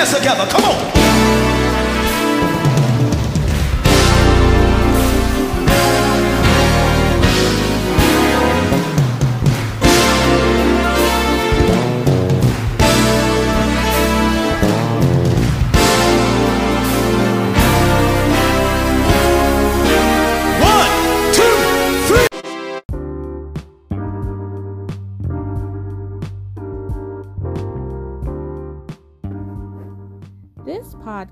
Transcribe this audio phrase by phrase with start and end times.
[0.00, 0.46] hands together.
[0.46, 0.99] Come on.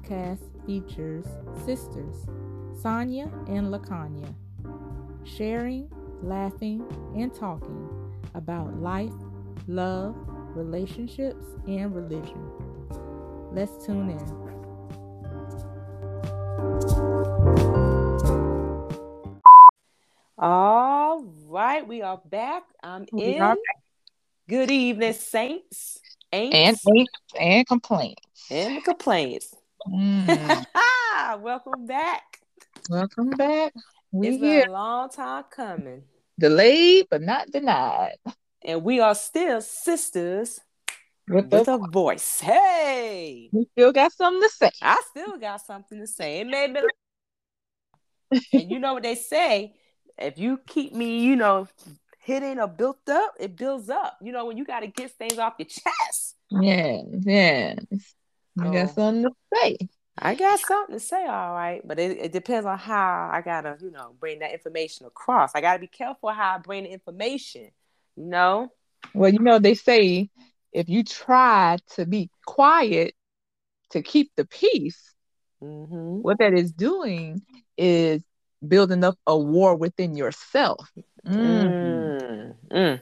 [0.08, 1.24] Podcast features
[1.64, 2.26] sisters
[2.80, 4.34] Sonia and Lakanya
[5.24, 5.90] sharing,
[6.22, 6.82] laughing,
[7.14, 7.88] and talking
[8.34, 9.12] about life,
[9.66, 10.14] love,
[10.54, 12.40] relationships, and religion.
[13.52, 14.48] Let's tune in.
[20.38, 22.62] All right, we are back.
[22.82, 23.42] I'm We in.
[23.42, 23.56] are
[24.48, 25.98] Good evening, saints,
[26.32, 28.46] ain'ts, and ain't and complaints.
[28.50, 29.54] and complaints.
[29.88, 30.64] Mm.
[31.40, 32.40] Welcome back.
[32.90, 33.72] Welcome back.
[34.12, 36.02] We It's here, been a long time coming,
[36.38, 38.16] delayed but not denied.
[38.62, 40.60] and we are still sisters
[41.28, 42.40] With with a voice.
[42.40, 44.70] Hey, we still got something to say.
[44.82, 46.40] I still got something to say.
[46.40, 46.80] It may be,
[48.52, 49.74] and you know what they say:
[50.18, 51.66] if you keep me, you know,
[52.18, 54.18] hitting or built up, it builds up.
[54.20, 56.36] You know, when you got to get things off your chest.
[56.50, 57.74] Yeah, yeah.
[58.62, 58.92] We got Oh.
[58.92, 59.76] something to say.
[60.20, 63.76] I got something to say, all right, but it, it depends on how I gotta,
[63.80, 65.52] you know, bring that information across.
[65.54, 67.70] I gotta be careful how I bring the information,
[68.16, 68.72] you know.
[69.14, 70.28] Well, you know, they say
[70.72, 73.14] if you try to be quiet
[73.90, 75.14] to keep the peace,
[75.62, 76.20] Mm-hmm.
[76.20, 77.42] what that is doing
[77.76, 78.22] is
[78.66, 80.88] building up a war within yourself.
[81.26, 81.82] Mm.
[81.82, 82.54] Mm.
[82.70, 83.00] Mm.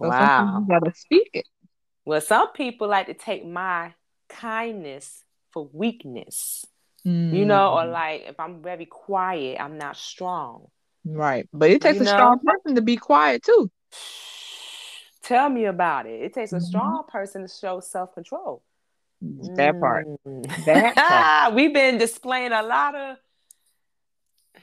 [0.00, 0.60] So Wow.
[0.60, 1.46] you gotta speak it.
[2.06, 3.92] Well, some people like to take my
[4.28, 6.64] kindness for weakness,
[7.04, 7.92] you know, or Mm.
[7.92, 10.68] like if I'm very quiet, I'm not strong.
[11.04, 11.48] Right.
[11.52, 12.10] But it takes You a know?
[12.12, 13.70] strong person to be quiet too.
[15.22, 16.22] Tell me about it.
[16.22, 16.62] It takes a Mhm.
[16.62, 18.62] strong person to show self control.
[19.20, 20.06] That part.
[20.26, 20.64] Mm.
[20.64, 21.54] That part.
[21.54, 23.16] We've been displaying a lot of.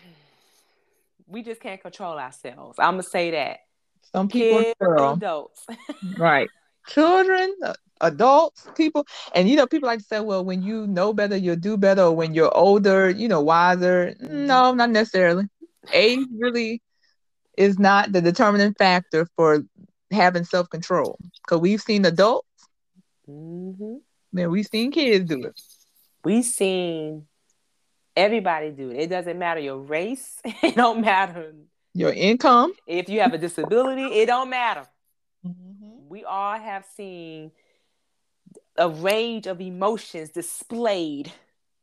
[1.25, 2.77] We just can't control ourselves.
[2.79, 3.61] I'm gonna say that.
[4.11, 5.65] Some people Kids, adults.
[6.17, 6.49] Right.
[6.87, 7.55] Children,
[8.01, 9.05] adults, people.
[9.33, 12.03] And you know, people like to say, well, when you know better, you'll do better,
[12.03, 14.15] or when you're older, you know, wiser.
[14.19, 15.45] No, not necessarily.
[15.91, 16.81] Age really
[17.57, 19.63] is not the determining factor for
[20.11, 21.17] having self control.
[21.45, 22.47] Because we've seen adults,
[23.25, 23.97] hmm
[24.31, 25.59] man, we've seen kids do it.
[26.23, 27.27] We've seen
[28.15, 28.97] everybody do it.
[28.97, 30.39] It doesn't matter your race.
[30.63, 31.53] It don't matter
[31.93, 32.73] Your income.
[32.87, 34.05] if you have a disability.
[34.05, 34.87] It don't matter.
[36.09, 37.51] We all have seen
[38.77, 41.31] a range of emotions displayed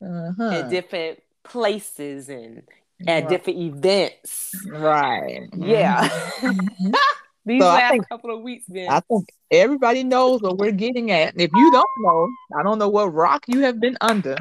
[0.01, 0.49] Uh-huh.
[0.51, 2.63] at different places and
[3.07, 3.29] at Right.
[3.29, 4.53] different events.
[4.69, 5.49] Right.
[5.55, 6.07] Yeah.
[6.39, 6.93] Mhm.
[7.45, 11.09] These So last think- couple of weeks been I think everybody knows what we're getting
[11.11, 11.33] at.
[11.33, 14.37] And if you don't know, I don't know what rock you have been under.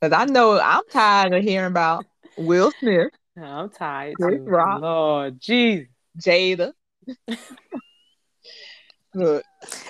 [0.00, 2.04] Because I know I'm tired of hearing about
[2.36, 4.40] Will Smith, I'm tired Chris.
[4.42, 4.80] Rock.
[4.82, 5.86] Lord jeez.
[6.20, 6.72] Jada.
[9.16, 9.44] Look,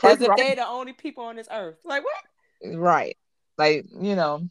[0.05, 1.79] As if Rock- they're the only people on this earth.
[1.85, 2.77] Like what?
[2.79, 3.17] right.
[3.59, 4.49] Like, you know.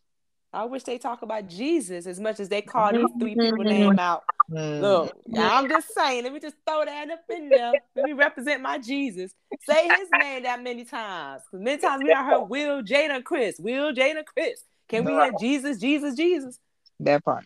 [0.52, 3.98] I wish they talk about Jesus as much as they call these three people name
[4.00, 4.24] out.
[4.52, 7.76] mm, Look, I'm just saying, let me just throw that up in there.
[7.96, 9.34] Let me represent my Jesus.
[9.66, 11.42] Say his name that many times.
[11.54, 13.58] many times we have heard Will, Jada, and Chris.
[13.60, 14.64] Will, Jada, and Chris.
[14.90, 16.60] Can we hear Jesus, Jesus, Jesus?
[17.00, 17.46] that part.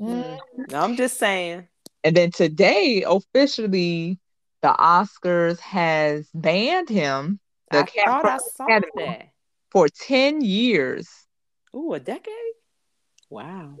[0.00, 0.38] Mm.
[0.72, 1.68] I'm just saying.
[2.04, 4.18] And then today, officially,
[4.62, 7.40] the Oscars has banned him
[7.70, 8.90] the I Cat- thought I saw Academy.
[8.96, 9.28] that.
[9.70, 11.08] for 10 years.
[11.74, 12.32] Ooh, a decade?
[13.30, 13.74] Wow.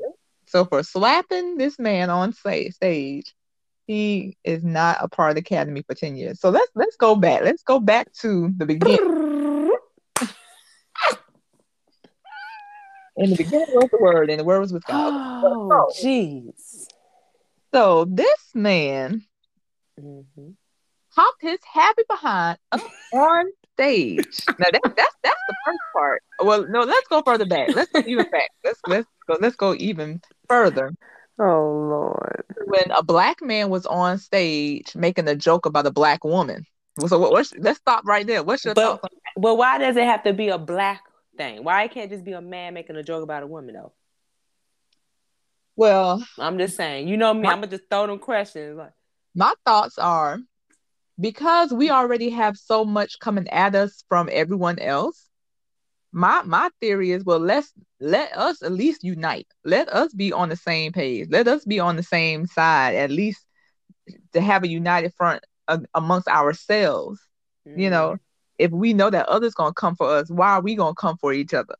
[0.46, 3.34] So for slapping this man on stage,
[3.86, 6.40] he is not a part of the academy for 10 years.
[6.40, 7.42] So let's let's go back.
[7.42, 9.70] Let's go back to the beginning.
[13.18, 15.12] In the beginning was the word, and the word was with God.
[15.14, 16.86] Oh, jeez.
[17.74, 19.22] So this man
[20.00, 20.56] Mhm.
[21.14, 22.80] Hopped his happy behind up
[23.12, 24.44] on stage.
[24.48, 26.22] Now that, that's that's the first part.
[26.40, 27.74] Well, no, let's go further back.
[27.74, 28.50] Let's go even back.
[28.64, 30.92] Let's let's go let's go even further.
[31.38, 32.44] Oh, Lord.
[32.66, 36.66] When a black man was on stage making a joke about a black woman.
[37.06, 38.42] So what, what's, let's stop right there.
[38.42, 39.14] What's your But- thoughts?
[39.34, 41.02] Well, why does it have to be a black
[41.38, 41.64] thing?
[41.64, 43.92] Why it can't just be a man making a joke about a woman, though?
[45.74, 47.08] Well, I'm just saying.
[47.08, 47.48] You know me.
[47.48, 48.76] I'm going to just throw them questions.
[48.76, 48.92] Like,
[49.34, 50.38] my thoughts are
[51.22, 55.28] because we already have so much coming at us from everyone else,
[56.12, 59.46] my my theory is well let's let us at least unite.
[59.64, 61.28] Let us be on the same page.
[61.30, 63.46] Let us be on the same side at least
[64.32, 67.20] to have a united front uh, amongst ourselves.
[67.66, 67.78] Mm-hmm.
[67.80, 68.16] you know
[68.58, 71.32] if we know that others gonna come for us why are we gonna come for
[71.32, 71.76] each other?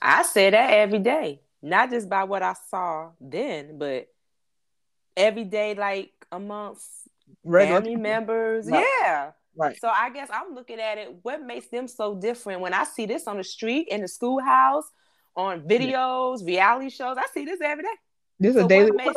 [0.00, 4.06] I say that every day not just by what i saw then but
[5.16, 7.03] every day like amongst
[7.44, 8.02] Regular family people.
[8.02, 8.86] members right.
[9.02, 9.80] yeah Right.
[9.80, 11.14] So I guess I'm looking at it.
[11.22, 12.60] What makes them so different?
[12.60, 14.84] When I see this on the street, in the schoolhouse,
[15.36, 16.46] on videos, yeah.
[16.46, 17.94] reality shows, I see this every day.
[18.40, 19.14] This is so a daily makes,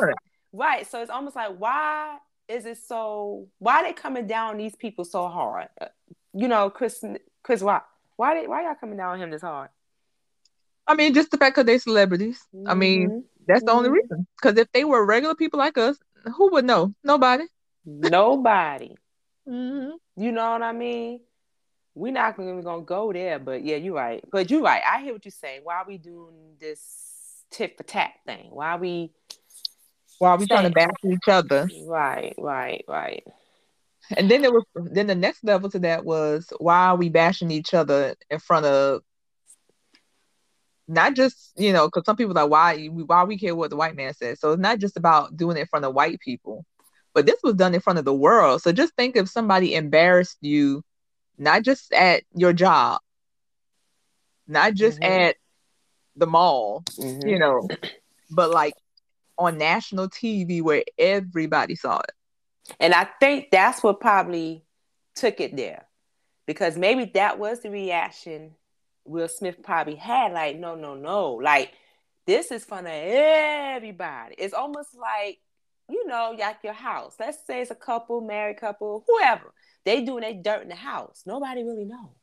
[0.52, 0.88] Right.
[0.88, 3.48] So it's almost like why is it so?
[3.58, 5.68] Why they coming down these people so hard?
[5.80, 5.86] Uh,
[6.32, 7.04] you know, Chris.
[7.42, 7.80] Chris, why?
[8.16, 9.70] Why they, why y'all coming down on him this hard?
[10.86, 12.40] I mean, just the fact that they celebrities.
[12.54, 12.68] Mm-hmm.
[12.68, 13.18] I mean, mm-hmm.
[13.46, 13.78] that's the mm-hmm.
[13.78, 14.26] only reason.
[14.40, 15.98] Because if they were regular people like us,
[16.36, 16.94] who would know?
[17.04, 17.44] Nobody.
[17.88, 18.94] Nobody.
[19.48, 20.22] Mm-hmm.
[20.22, 21.20] You know what I mean?
[21.94, 24.22] We're not even gonna go there, but yeah, you're right.
[24.30, 24.82] But you're right.
[24.86, 25.62] I hear what you're saying.
[25.64, 28.50] Why are we doing this tit for tat thing?
[28.50, 29.10] Why are we?
[30.18, 31.68] Why are we trying to bash each other?
[31.86, 33.24] Right, right, right.
[34.16, 37.50] And then there was then the next level to that was why are we bashing
[37.50, 39.02] each other in front of
[40.86, 43.76] not just you know because some people are like why why we care what the
[43.76, 46.64] white man says so it's not just about doing it in front of white people
[47.14, 48.62] but this was done in front of the world.
[48.62, 50.82] So just think if somebody embarrassed you,
[51.36, 53.00] not just at your job,
[54.46, 55.12] not just mm-hmm.
[55.12, 55.36] at
[56.16, 57.28] the mall, mm-hmm.
[57.28, 57.68] you know,
[58.30, 58.74] but like
[59.36, 62.12] on national TV where everybody saw it.
[62.80, 64.64] And I think that's what probably
[65.14, 65.86] took it there.
[66.46, 68.54] Because maybe that was the reaction
[69.04, 70.32] Will Smith probably had.
[70.32, 71.32] Like, no, no, no.
[71.32, 71.72] Like,
[72.26, 74.34] this is fun of everybody.
[74.38, 75.38] It's almost like
[75.88, 77.16] you know, like your house.
[77.18, 79.52] Let's say it's a couple, married couple, whoever.
[79.84, 81.22] They doing their dirt in the house.
[81.26, 82.14] Nobody really know.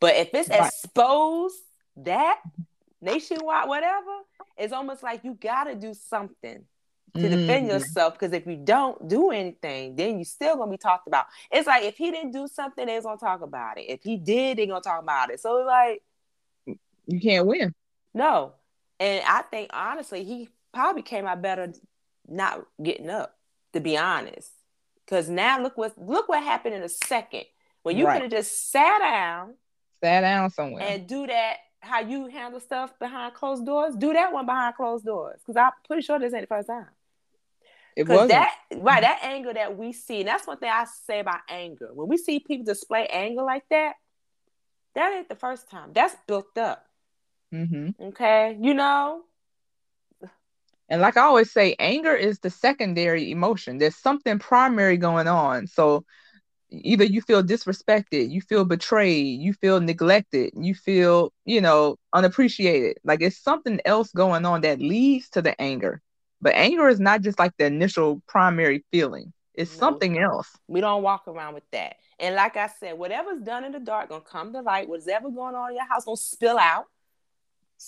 [0.00, 0.66] But if it's right.
[0.66, 1.56] exposed
[1.98, 2.40] that
[3.00, 4.18] nationwide, whatever,
[4.56, 6.64] it's almost like you gotta do something
[7.14, 7.36] to mm-hmm.
[7.36, 8.14] defend yourself.
[8.14, 11.26] Because if you don't do anything, then you still gonna be talked about.
[11.50, 13.82] It's like if he didn't do something, they're gonna talk about it.
[13.82, 15.40] If he did, they're gonna talk about it.
[15.40, 16.02] So it's like
[17.06, 17.74] you can't win.
[18.14, 18.54] No.
[18.98, 21.72] And I think honestly, he probably came out better
[22.28, 23.36] not getting up,
[23.72, 24.50] to be honest.
[25.04, 27.44] Because now look what look what happened in a second.
[27.82, 28.14] When you right.
[28.14, 29.54] could have just sat down,
[30.02, 33.94] sat down somewhere, and do that how you handle stuff behind closed doors.
[33.96, 36.86] Do that one behind closed doors, because I'm pretty sure this ain't the first time.
[37.96, 41.20] It was that right that anger that we see, and that's one thing I say
[41.20, 41.90] about anger.
[41.92, 43.94] When we see people display anger like that,
[44.94, 45.90] that ain't the first time.
[45.92, 46.86] That's built up.
[47.52, 48.02] Mm-hmm.
[48.04, 49.22] Okay, you know,
[50.92, 53.78] and like I always say, anger is the secondary emotion.
[53.78, 55.66] There's something primary going on.
[55.66, 56.04] So
[56.70, 62.98] either you feel disrespected, you feel betrayed, you feel neglected, you feel, you know, unappreciated.
[63.04, 66.02] Like it's something else going on that leads to the anger.
[66.42, 69.32] But anger is not just like the initial primary feeling.
[69.54, 70.50] It's no, something else.
[70.68, 71.96] We don't walk around with that.
[72.18, 74.90] And like I said, whatever's done in the dark gonna come to light.
[74.90, 76.84] Whatever going on in your house gonna spill out.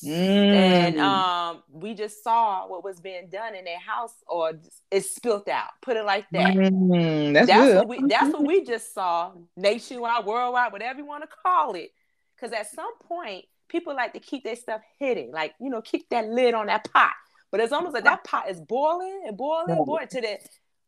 [0.02, 0.54] Mm.
[0.54, 4.52] And um, we just saw what was being done in their house, or
[4.90, 5.70] it spilt out.
[5.82, 6.54] Put it like that.
[6.54, 11.22] Mm, that's that's what we that's what we just saw nationwide, worldwide, whatever you want
[11.22, 11.92] to call it.
[12.34, 16.08] Because at some point, people like to keep their stuff hidden, like you know, keep
[16.10, 17.12] that lid on that pot.
[17.50, 20.40] But it's almost like that pot is boiling and boiling, and boiling to that.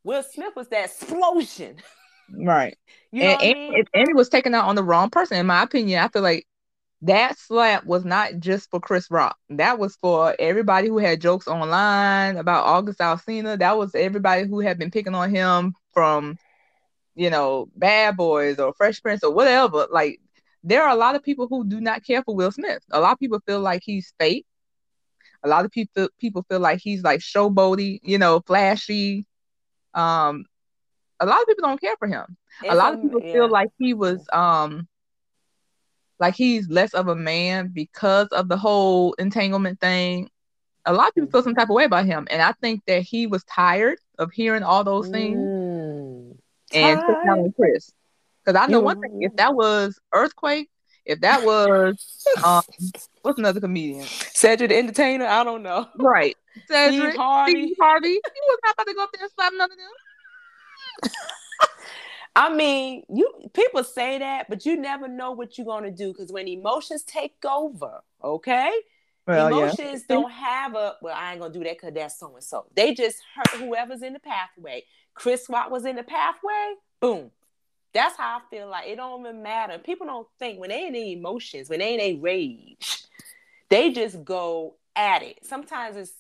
[0.03, 1.77] Will Smith was that explosion.
[2.29, 2.77] Right.
[3.13, 3.85] You know and, and, I mean?
[3.95, 6.03] and it was taken out on the wrong person, in my opinion.
[6.03, 6.45] I feel like
[7.07, 9.37] that slap was not just for Chris Rock.
[9.51, 13.59] That was for everybody who had jokes online about August Alsina.
[13.59, 16.37] That was everybody who had been picking on him from,
[17.15, 19.87] you know, Bad Boys or Fresh Prince or whatever.
[19.91, 20.21] Like,
[20.65, 22.83] there are a lot of people who do not care for Will Smith.
[22.91, 24.47] A lot of people feel like he's fake.
[25.45, 29.27] A lot of people people feel like he's like showboaty, you know, flashy.
[29.95, 30.45] Um,
[31.21, 32.37] a lot of people don't care for him.
[32.63, 33.33] It's a lot of people yeah.
[33.33, 34.89] feel like he was um
[36.19, 40.31] like he's less of a man because of the whole entanglement thing.
[40.85, 43.03] A lot of people feel some type of way about him, and I think that
[43.03, 46.37] he was tired of hearing all those things mm.
[46.73, 47.93] and took down Chris.
[48.45, 50.71] Because I know one thing: if that was Earthquake,
[51.05, 52.63] if that was um,
[53.23, 54.05] what's another comedian?
[54.05, 55.27] Cedric the Entertainer.
[55.27, 55.89] I don't know.
[55.99, 56.37] Right,
[56.69, 57.53] Cedric Steve Harvey.
[57.53, 58.09] Steve Harvey.
[58.09, 61.13] He was not about to go up there and slap none of them.
[62.37, 66.31] I mean, you people say that, but you never know what you're gonna do because
[66.31, 68.71] when emotions take over, okay,
[69.27, 70.17] well, emotions yeah.
[70.17, 71.17] don't have a well.
[71.17, 72.67] I ain't gonna do that because that's so and so.
[72.77, 74.85] They just hurt whoever's in the pathway.
[75.15, 76.75] Chris Rock was in the pathway.
[77.01, 77.31] Boom,
[77.95, 79.79] That's how I feel like it don't even matter.
[79.79, 83.05] People don't think when they in their emotions, when they in a rage,
[83.71, 85.39] they just go at it.
[85.43, 86.13] Sometimes it's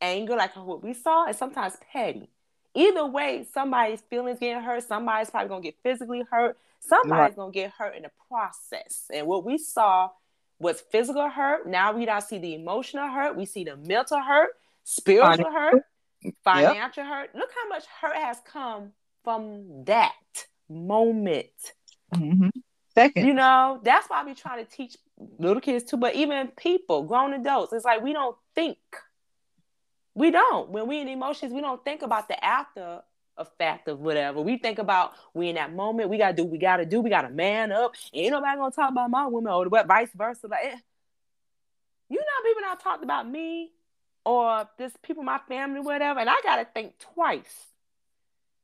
[0.00, 2.30] anger, like what we saw, and sometimes petty.
[2.74, 4.84] Either way, somebody's feelings getting hurt.
[4.84, 6.56] Somebody's probably gonna get physically hurt.
[6.80, 7.36] Somebody's Right.
[7.36, 9.06] gonna get hurt in the process.
[9.12, 10.10] And what we saw
[10.58, 11.66] was physical hurt.
[11.66, 13.36] Now we don't see the emotional hurt.
[13.36, 14.50] We see the mental hurt,
[14.84, 15.84] spiritual hurt,
[16.44, 17.34] financial hurt.
[17.34, 18.92] Look how much hurt has come
[19.24, 20.14] from that
[20.68, 21.74] moment.
[22.14, 22.48] hmm
[22.94, 24.96] Second, You know, that's why we try to teach
[25.38, 28.78] little kids too, but even people, grown adults, it's like we don't think.
[30.14, 30.70] We don't.
[30.70, 33.02] When we in emotions, we don't think about the after
[33.36, 34.40] effect of whatever.
[34.40, 37.10] We think about we in that moment, we gotta do what we gotta do, we
[37.10, 37.94] gotta man up.
[38.12, 40.46] Ain't nobody gonna talk about my woman or what vice versa.
[40.48, 40.76] Like eh.
[42.08, 43.70] you know, people not talked about me
[44.24, 47.66] or this people, my family, whatever, and I gotta think twice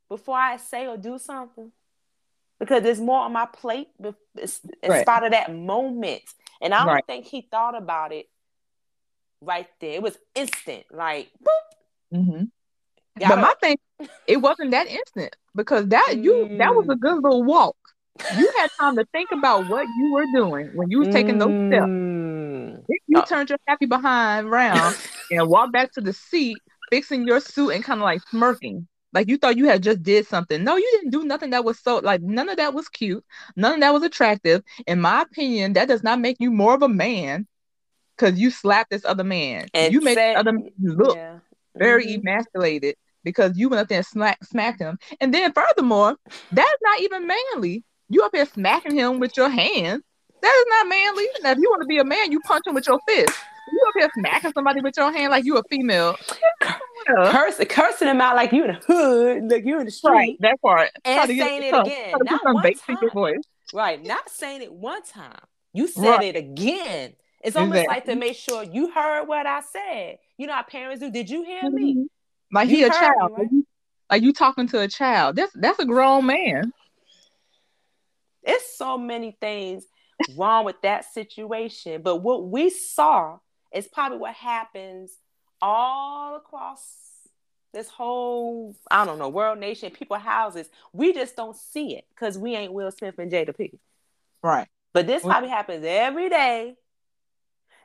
[0.09, 1.73] before I say or do something
[2.59, 4.15] because there's more on my plate in
[4.87, 5.03] Right.
[5.03, 6.23] spite of that moment.
[6.61, 7.07] And I don't Right.
[7.07, 8.29] think he thought about it
[9.41, 9.93] right there.
[9.95, 12.25] It was instant, like boop.
[12.25, 12.45] hmm
[13.19, 17.23] Gotta- but my thing, it wasn't that instant because that you that was a good
[17.23, 17.77] little walk.
[18.39, 21.55] You had time to think about what you were doing when you was taking those
[21.69, 21.87] steps.
[21.87, 22.85] Mm.
[22.89, 23.23] Then You Uh.
[23.27, 24.97] turned your happy behind around
[25.31, 26.59] and walked back to the seat,
[26.91, 28.87] fixing your suit and kind of like smirking.
[29.13, 30.63] Like you thought you had just did something.
[30.63, 33.25] No, you didn't do nothing that was so like none of that was cute.
[33.57, 34.63] None of that was attractive.
[34.87, 37.47] In my opinion, that does not make you more of a man
[38.17, 39.67] because you slapped this other man.
[39.75, 41.39] And you make the other man look Yeah.
[41.75, 42.21] very Mhm.
[42.21, 44.99] emasculated because you went up there and smack, smacked him.
[45.21, 46.17] And then furthermore,
[46.53, 47.85] that's not even manly.
[48.09, 50.03] You up here smacking him with your hand.
[50.43, 51.27] That is not manly.
[51.43, 53.37] Now, if you want to be a man, you punch him with your fist.
[53.73, 56.17] You up here smacking somebody with your hand like you a female.
[57.07, 60.37] Curse, cursing him out like you in the hood, like you in the street, Right,
[60.41, 60.91] that part.
[61.05, 62.11] and Try to get- saying it again.
[62.11, 63.11] try to put Not one your time.
[63.11, 63.39] voice.
[63.75, 64.05] Right.
[64.05, 65.39] Not saying it one time.
[65.73, 66.35] You said Right.
[66.35, 67.15] it again.
[67.47, 70.19] It's almost like to make sure you heard what I said.
[70.37, 71.11] You know how parents do.
[71.11, 71.95] Did you hear me?
[71.95, 72.07] Mhm.
[72.53, 73.15] Like You he a child.
[73.17, 73.53] me, Like right?
[73.53, 73.67] you,
[74.11, 75.37] like you talking to a child.
[75.37, 76.73] That's that's a grown man.
[78.43, 79.87] It's so many things
[80.37, 82.03] wrong with that situation.
[82.03, 83.39] But what we saw
[83.73, 85.13] is probably what happens
[85.63, 86.95] all across
[87.73, 90.69] this whole, I don't know, world nation, people houses.
[90.93, 93.79] We just don't see it because we ain't Will Smith and Jada Pinkett.
[94.43, 94.69] Right.
[94.93, 96.77] But this probably happens every day,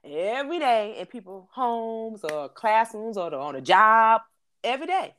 [0.04, 4.22] every day in people's homes or classrooms or on a job,
[4.64, 5.14] every day.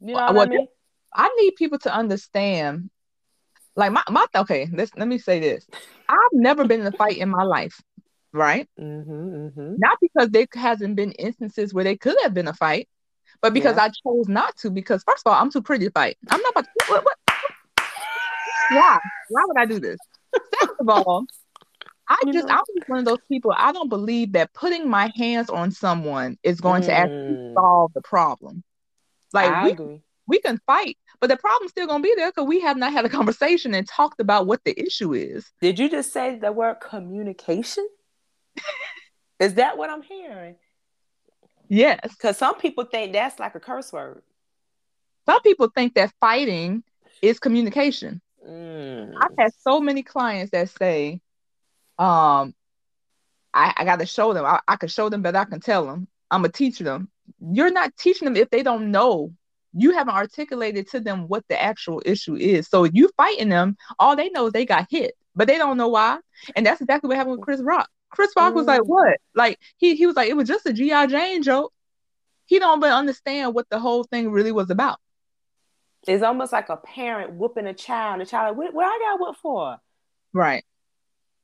[0.00, 0.66] You know what Well, I mean?
[1.14, 2.90] I need people to understand.
[3.76, 5.66] Like my my okay, let's let me say this.
[6.08, 7.80] I've never been in a fight in my life,
[8.32, 8.68] right?
[8.78, 9.74] Mm-hmm, mm-hmm.
[9.78, 12.88] Not because there hasn't been instances where they could have been a fight,
[13.40, 13.84] but because Yeah.
[13.84, 14.70] I chose not to.
[14.70, 16.16] Because first of all, I'm too pretty to fight.
[16.30, 16.70] I'm not about to.
[16.88, 17.16] What, what?
[18.70, 18.98] Why?
[19.30, 19.98] Why would I do this?
[20.60, 21.26] Second of all,
[22.14, 23.52] I You just know- I'm just one of those people.
[23.56, 27.54] I don't believe that putting my hands on someone is going to actually Mm.
[27.54, 28.62] solve the problem.
[29.32, 30.02] Like I we agree.
[30.28, 33.04] we can fight, but the problem's still gonna be there because we have not had
[33.04, 35.50] a conversation and talked about what the issue is.
[35.60, 37.88] Did you just say the word communication?
[39.40, 40.54] Is that what I'm hearing?
[41.68, 42.00] Yes.
[42.10, 44.22] Because some people think that's like a curse word.
[45.26, 46.84] Some people think that fighting
[47.22, 48.20] is communication.
[48.46, 49.14] Mm.
[49.20, 51.20] I've had so many clients that say,
[51.98, 52.54] um,
[53.52, 54.44] I, I gotta show them.
[54.44, 56.08] I, I can show them, but I can tell them.
[56.30, 57.08] I'm gonna teach them.
[57.40, 59.32] You're not teaching them if they don't know.
[59.76, 62.68] You haven't articulated to them what the actual issue is.
[62.68, 65.88] So you fighting them, all they know is they got hit, but they don't know
[65.88, 66.18] why.
[66.54, 67.88] And that's exactly what happened with Chris Rock.
[68.10, 68.86] Chris Rock was like, Mm.
[68.86, 71.72] "What?" Like he he was like, "It was just a GI Jane joke."
[72.46, 74.98] He don't even understand what the whole thing really was about.
[76.06, 78.20] It's almost like a parent whooping a child.
[78.20, 79.78] The child, like, what, what I got whooped for?
[80.32, 80.64] Right.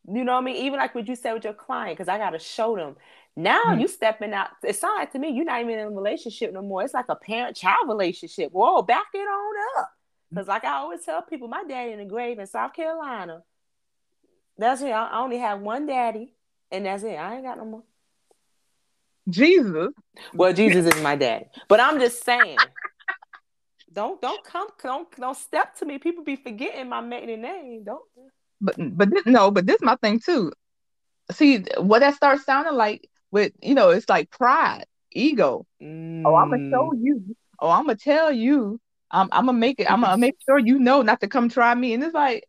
[0.08, 0.56] You know what I mean?
[0.64, 2.96] Even like what you said with your client, because I got to show them.
[3.36, 3.80] Now Mhm.
[3.80, 4.50] you stepping out.
[4.64, 6.82] It sounds like to me you're not even in a relationship no more.
[6.82, 8.50] It's like a parent-child relationship.
[8.52, 9.92] Whoa, back it on up.
[10.30, 13.42] Because like I always tell people, my daddy in the grave in South Carolina.
[14.58, 14.90] That's it.
[14.90, 16.34] I I only have one daddy,
[16.70, 17.14] and that's it.
[17.14, 17.84] I ain't got no more.
[19.28, 19.88] Jesus.
[20.34, 22.68] Well, Jesus is my daddy, but I'm just saying.
[23.92, 25.98] Don't don't come don't don't step to me.
[25.98, 27.84] People be forgetting my maiden name.
[27.84, 28.02] Don't.
[28.60, 30.52] But but this, no, but this my thing too.
[31.32, 35.66] See what that starts sounding like with you know it's like pride, ego.
[35.82, 36.98] Oh, I'm gonna show Mm.
[37.02, 37.36] you.
[37.60, 38.80] Oh, I'm gonna tell you.
[39.10, 39.90] I'm I'm gonna make it.
[39.90, 41.94] I'm gonna make sure you know not to come try me.
[41.94, 42.44] And it's like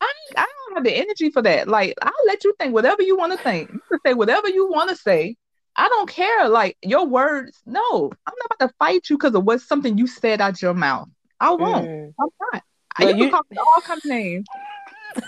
[0.00, 1.68] I I don't have the energy for that.
[1.68, 3.70] Like I'll let you think whatever you want to think.
[3.72, 5.36] You can say whatever you want to say.
[5.76, 6.48] I don't care.
[6.48, 7.60] Like your words.
[7.64, 10.74] No, I'm not about to fight you because of what something you said out your
[10.74, 11.08] mouth.
[11.40, 11.88] I won't.
[11.88, 12.14] Mm.
[12.20, 12.62] I'm not.
[12.98, 14.44] Well, you can call me all kinds of names.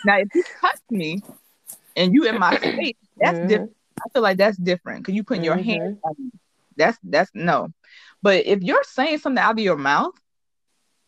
[0.05, 1.23] Now, if you touch me
[1.97, 3.49] and you in my space, that's Mhm.
[3.49, 3.77] different.
[4.05, 5.65] I feel like that's different because you putting your Mhm.
[5.65, 6.31] hand on me.
[6.77, 7.69] That's that's no.
[8.23, 10.15] But if you're saying something out of your mouth,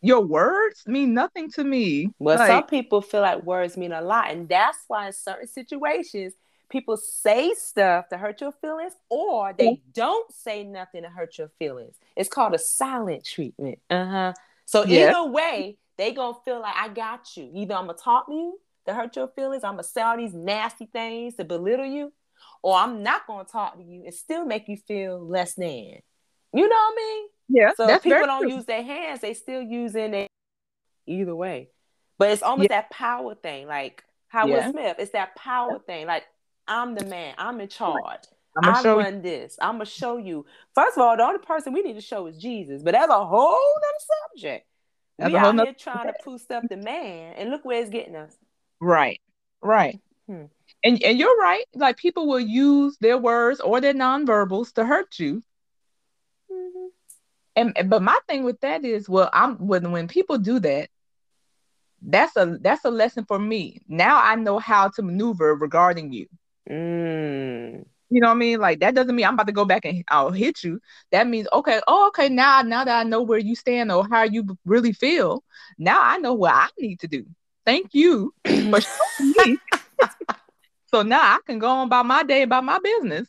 [0.01, 2.09] your words mean nothing to me.
[2.19, 5.47] Well, Like, some people feel like words mean a lot, and that's why in certain
[5.47, 6.33] situations
[6.69, 11.49] people say stuff to hurt your feelings, or they don't say nothing to hurt your
[11.59, 11.95] feelings.
[12.15, 13.79] It's called a silent treatment.
[13.89, 14.33] Uh huh.
[14.65, 15.09] So Yeah.
[15.09, 17.49] either way, they gonna feel like I got you.
[17.53, 20.33] Either I'm gonna talk to you to hurt your feelings, I'm gonna say all these
[20.33, 22.11] nasty things to belittle you,
[22.61, 25.99] or I'm not gonna talk to you and still make you feel less than.
[26.55, 27.27] You know what I mean?
[27.49, 28.51] yeah, So people don't true.
[28.55, 30.27] use their hands, they still using it
[31.07, 31.69] either way.
[32.17, 34.69] But it's almost that power thing, like how Yeah.
[34.71, 34.97] Smith.
[34.99, 36.07] It's that power thing.
[36.07, 36.23] Like
[36.67, 37.35] I'm the man.
[37.37, 38.21] I'm in charge.
[38.55, 39.21] I'm gonna I show you.
[39.21, 39.57] this.
[39.61, 40.45] I'm gonna show you.
[40.75, 42.83] First of all, the only person we need to show is Jesus.
[42.83, 44.67] But that's a whole other subject.
[45.17, 48.15] That's we out here trying to prove stuff to man, and look where it's getting
[48.15, 48.35] us.
[48.79, 49.21] Right,
[49.61, 49.99] right.
[50.27, 50.45] Hmm.
[50.83, 51.65] And and you're right.
[51.75, 55.43] Like people will use their words or their nonverbals to hurt you.
[56.51, 56.89] Mhm.
[57.55, 60.89] And and- but my thing with that is, well, I'm when when people do that,
[62.01, 63.81] that's a that's a lesson for me.
[63.87, 66.27] Now I know how to maneuver regarding you.
[66.69, 67.85] Mm.
[68.13, 68.59] You know what I mean?
[68.59, 70.79] Like that doesn't mean I'm about to go back and I'll hit you.
[71.11, 74.21] That means okay, oh okay, now now that I know where you stand or how
[74.21, 75.43] you really feel,
[75.79, 77.25] now I know what I need to do.
[77.65, 79.57] Thank you for showing me.
[80.85, 83.27] so now I can go on about my day about my business.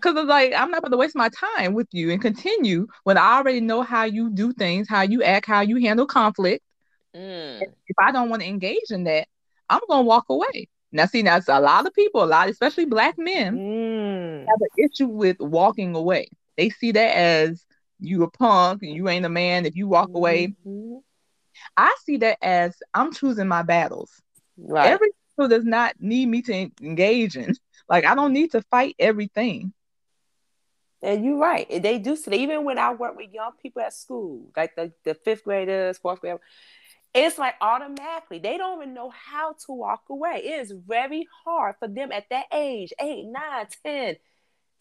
[0.00, 3.18] Cause it's like I'm not going to waste my time with you and continue when
[3.18, 6.64] I already know how you do things, how you act, how you handle conflict.
[7.14, 7.60] Mm.
[7.60, 9.28] If I don't want to engage in that,
[9.68, 10.68] I'm gonna walk away.
[10.92, 14.46] Now, see, that's a lot of people, a lot, especially black men, Mm.
[14.46, 16.28] have an issue with walking away.
[16.56, 17.64] They see that as
[17.98, 20.54] you a punk and you ain't a man if you walk away.
[20.66, 21.02] Mhm.
[21.76, 24.10] I see that as I'm choosing my battles.
[24.58, 24.90] Right.
[24.90, 27.54] Every battle does not need me to en- engage in.
[27.88, 29.72] Like I don't need to fight everything.
[31.02, 31.68] And you're right.
[31.82, 32.32] They do so.
[32.32, 36.20] Even when I work with young people at school, like the, the fifth graders, fourth
[36.20, 36.40] graders,
[37.14, 40.42] it's like automatically they don't even know how to walk away.
[40.44, 44.16] It is very hard for them at that age, eight, nine, ten,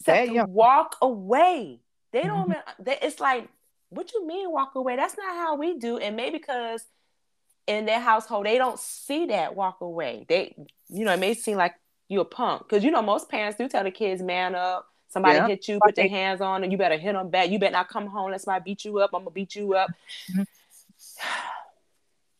[0.05, 0.51] That to young.
[0.53, 1.81] walk away.
[2.11, 2.51] They don't Mhm.
[2.51, 2.63] even.
[2.79, 3.49] They, it's like,
[3.89, 4.95] what you mean walk away?
[4.95, 5.97] That's not how we do.
[5.97, 6.85] And maybe because
[7.67, 10.25] in their household they don't see that walk away.
[10.27, 10.55] They,
[10.89, 11.75] you know, it may seem like
[12.07, 14.87] you're a punk because you know most parents do tell the kids man up.
[15.09, 15.47] Somebody Yeah.
[15.47, 17.49] hit you, put their hands on, and you better hit them back.
[17.49, 18.31] You better not come home.
[18.31, 19.11] Let somebody beat you up.
[19.13, 19.89] I'm gonna beat you up.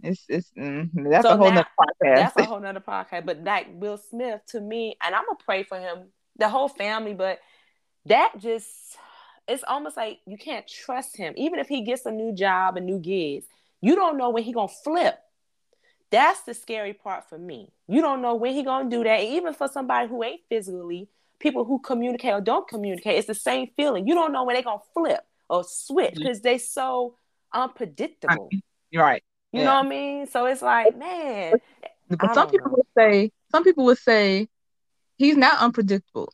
[0.04, 2.16] It's it's mm, that's So a whole now- nother podcast.
[2.16, 3.26] That's a whole nother podcast.
[3.26, 7.14] But like Will Smith to me, and I'm gonna pray for him, the whole family,
[7.14, 7.40] but
[8.06, 8.68] that just
[9.48, 11.34] it's almost like you can't trust him.
[11.38, 13.46] Even if he gets a new job and new gigs,
[13.82, 15.20] you don't know when he gonna flip.
[16.10, 17.72] That's the scary part for me.
[17.88, 19.20] You don't know when he gonna do that.
[19.22, 21.10] And even for somebody who ain't physically,
[21.40, 24.08] people who communicate or don't communicate, it's the same feeling.
[24.08, 27.16] You don't know when they gonna flip or switch because they so
[27.54, 28.50] unpredictable.
[28.90, 29.24] You're right.
[29.52, 29.66] You Yeah.
[29.66, 30.28] know what I mean?
[30.28, 31.60] So it's like, man,
[32.10, 32.78] But some people know.
[32.78, 34.48] would say some people would say
[35.18, 36.34] he's not unpredictable.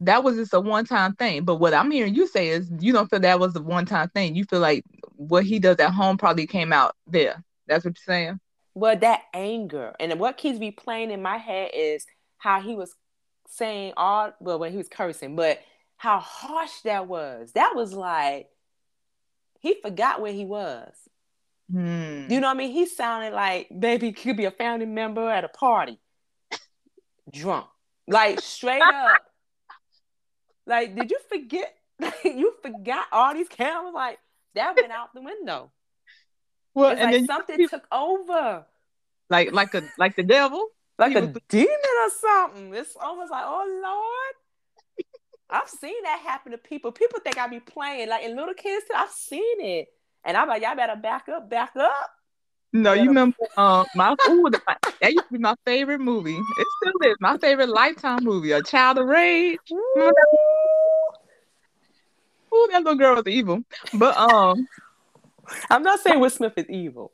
[0.00, 1.44] That was just a one time thing.
[1.44, 4.08] But what I'm hearing you say is you don't feel that was a one time
[4.10, 4.36] thing.
[4.36, 4.84] You feel like
[5.16, 7.42] what he does at home probably came out there.
[7.66, 8.40] That's what you're saying?
[8.74, 12.06] Well, that anger and what keeps replaying in my head is
[12.38, 12.94] how he was
[13.48, 15.62] saying all well when he was cursing, but
[15.96, 17.52] how harsh that was.
[17.52, 18.48] That was like
[19.60, 20.92] he forgot where he was.
[21.70, 22.26] Hmm.
[22.30, 22.70] You know what I mean?
[22.72, 25.98] He sounded like baby could be a family member at a party,
[27.32, 27.66] drunk,
[28.06, 29.22] like straight up.
[30.68, 31.76] Like, did you forget?
[32.24, 33.94] you forgot all these cameras?
[33.94, 34.18] Like
[34.56, 35.70] that went out the window.
[36.74, 38.66] well, It's and like then something people- took over.
[39.30, 40.66] like like a like the devil.
[40.98, 41.68] like a demon
[42.00, 42.74] or something.
[42.74, 45.06] It's almost like, oh Lord.
[45.48, 46.90] I've seen that happen to people.
[46.90, 48.84] People think I be playing like in little kids.
[48.88, 48.94] Too.
[48.96, 49.86] I've seen it,
[50.24, 52.10] and I'm like, y'all better back up, back up.
[52.72, 54.60] No, you remember um my ooh, the,
[55.00, 56.36] that used to be my favorite movie.
[56.36, 59.58] It still is my favorite lifetime movie, A Child of Rage.
[59.70, 60.12] That?
[62.52, 63.62] Ooh, that little girl was evil.
[63.94, 64.66] But um
[65.70, 67.12] I'm not saying Will Smith is evil,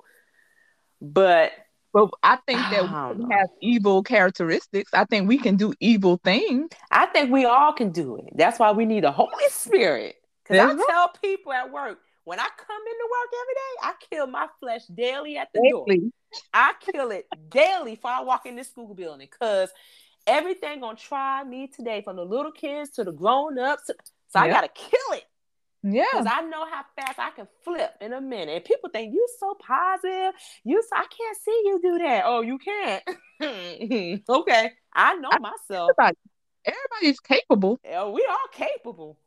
[1.00, 1.52] but
[1.92, 4.92] But I think that I we have evil characteristics.
[4.94, 6.70] I think we can do evil things.
[6.90, 8.32] I think we all can do it.
[8.34, 10.16] That's why we need the Holy Spirit.
[10.42, 14.26] Because I tell people at work when I come into work every day, I kill
[14.26, 15.86] my flesh daily at the door.
[16.54, 19.70] I kill it daily before I walk in this school building because
[20.26, 23.90] everything gonna try me today, from the little kids to the grown ups.
[24.28, 25.24] So I gotta kill it.
[25.82, 26.04] Yeah.
[26.12, 28.54] Because I know how fast I can flip in a minute.
[28.54, 30.32] And people think you so positive.
[30.64, 32.22] You so, I can't see you do that.
[32.24, 33.02] Oh, you can't.
[34.28, 34.70] okay.
[34.94, 35.90] I know I- myself.
[35.98, 36.16] Everybody,
[36.64, 37.80] everybody's capable.
[37.84, 39.18] Yeah, we are capable.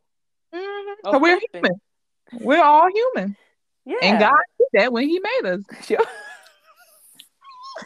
[0.54, 0.94] Mhm.
[1.04, 1.64] So we're flipping.
[1.64, 1.80] human.
[2.32, 3.36] We're all human.
[3.84, 3.96] Yeah.
[4.02, 5.60] And God did that when He made us.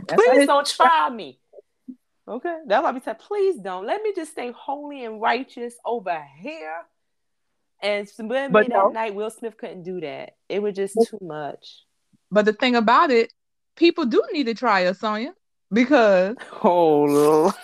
[0.09, 1.39] Please don't try me.
[2.27, 2.59] Okay.
[2.67, 3.87] That's why we said, please don't.
[3.87, 6.83] Let me just stay holy and righteous over here.
[7.83, 8.89] And But me no.
[8.89, 10.37] that night, Will Smith couldn't do that.
[10.49, 11.83] It was just too much.
[12.31, 13.33] But the thing about it,
[13.77, 15.35] people do need to try us, Sonya,
[15.73, 17.55] because Oh, Lord.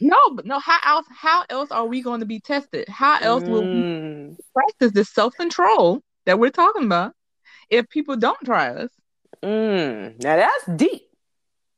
[0.00, 1.06] no, but no, how else?
[1.10, 2.88] How else are we going to be tested?
[2.88, 7.14] How else will we Mm, practice this self control that we're talking about
[7.70, 8.90] if people don't try us?
[9.42, 10.22] mm.
[10.22, 11.02] Now that's deep.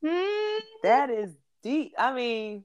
[0.03, 1.31] Mm, That is
[1.63, 1.93] deep.
[1.97, 2.63] I mean,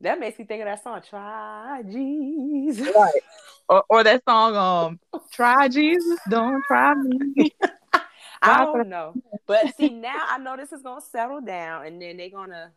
[0.00, 2.94] that makes me think of that song, Try Jesus.
[2.96, 3.22] right.
[3.68, 5.00] Or, or that song, um,
[5.32, 7.52] try Jesus, don't try me.
[8.42, 9.14] I don't know.
[9.46, 12.72] But see, now I know this is gonna settle down, and then they're gonna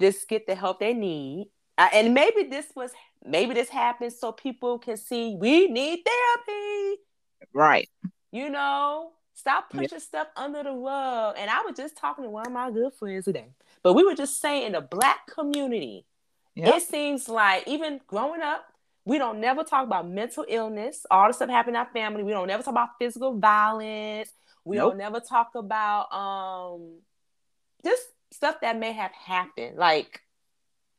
[0.00, 1.48] just get the help they need.
[1.76, 2.92] Uh, and maybe this was
[3.24, 7.00] maybe this happened so people can see we need therapy.
[7.52, 7.88] Right.
[8.30, 9.80] You know, stop Yeah.
[9.80, 11.36] pushing stuff under the rug.
[11.38, 13.48] And I was just talking to one of my good friends today,
[13.82, 16.06] but we were just saying in the black community,
[16.54, 16.76] Yeah.
[16.76, 18.64] it seems like even growing up,
[19.04, 22.22] we don't never talk about mental illness, all the stuff happening in our family.
[22.22, 24.32] We don't never talk about physical violence.
[24.64, 24.92] We Nope.
[24.92, 27.00] don't never talk about um
[27.84, 30.20] just stuff that may have happened, like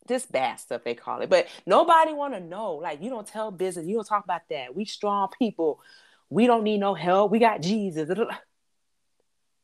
[0.06, 1.30] this bad stuff they call it.
[1.30, 2.74] But nobody want to know.
[2.76, 3.86] Like you don't tell business.
[3.88, 4.76] You don't talk about that.
[4.76, 5.80] We strong people.
[6.34, 7.32] We don't need no help.
[7.32, 8.10] We got Jesus.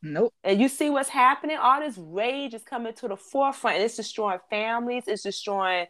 [0.01, 0.33] Nope.
[0.43, 1.57] And you see what's happening?
[1.57, 3.77] All this rage is coming to the forefront.
[3.77, 5.87] And it's destroying families, it's destroying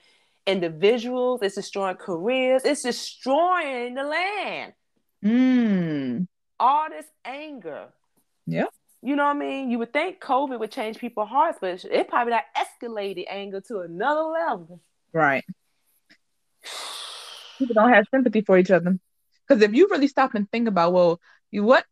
[0.48, 4.74] individuals, it's destroying careers, it's destroying the land.
[5.24, 6.28] Mm.
[6.60, 7.90] All this anger.
[8.48, 8.70] Yep.
[9.02, 9.70] You know what I mean?
[9.70, 13.80] You would think COVID would change people's hearts, but it probably that escalated anger to
[13.82, 14.82] another level.
[15.14, 15.46] Right.
[17.58, 18.98] People don't have sympathy for each other.
[19.50, 21.86] Because if you really stop and think about, well, you what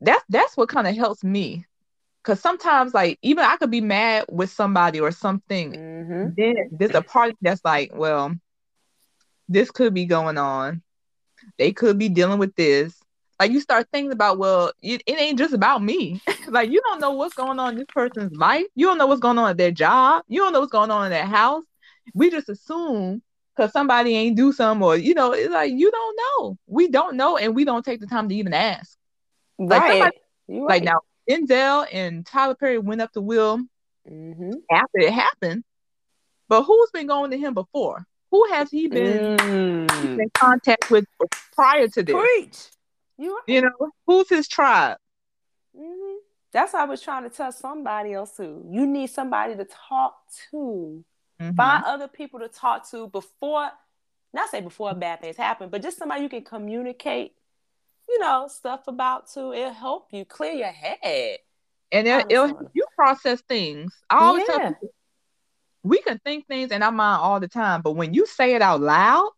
[0.00, 1.66] that's that's what kind of helps me.
[2.22, 5.72] Because sometimes, like, even I could be mad with somebody or something.
[5.72, 6.28] Mm-hmm.
[6.36, 8.34] Then there's a part that's like, well,
[9.48, 10.82] this could be going on.
[11.58, 12.94] They could be dealing with this.
[13.40, 16.20] Like you start thinking about, well, it, it ain't just about me.
[16.48, 18.66] like you don't know what's going on in this person's life.
[18.74, 20.24] You don't know what's going on at their job.
[20.28, 21.64] You don't know what's going on in their house.
[22.14, 23.22] We just assume
[23.60, 26.56] because somebody ain't do something or you know, it's like you don't know.
[26.66, 28.96] We don't know, and we don't take the time to even ask.
[29.58, 29.90] Like Right.
[29.90, 30.16] somebody-
[30.48, 33.60] You Like now, Denzel and Tyler Perry went up to Will
[34.10, 34.52] Mm-hmm.
[34.70, 35.62] after it happened,
[36.48, 38.04] but who's been going to him before?
[38.30, 40.18] Who has he been Mm.
[40.18, 41.04] in contact with
[41.52, 42.16] prior to this?
[42.16, 42.70] Preach.
[43.18, 43.42] You right.
[43.46, 44.96] You know, who's his tribe?
[45.76, 46.16] hmm
[46.50, 48.64] That's what I was trying to tell somebody else too.
[48.70, 50.16] You need somebody to talk
[50.50, 51.04] to.
[51.40, 51.56] Mhm.
[51.56, 53.70] Find other people to talk to before,
[54.32, 57.32] not say before bad things happen, but just somebody you can communicate,
[58.08, 59.52] you know, stuff about to.
[59.52, 61.38] It'll help you clear your head.
[61.92, 63.92] And it, it'll you process things.
[64.08, 64.94] I always tell people
[65.82, 68.62] we can think things in our mind all the time, but when you say it
[68.62, 69.30] out loud,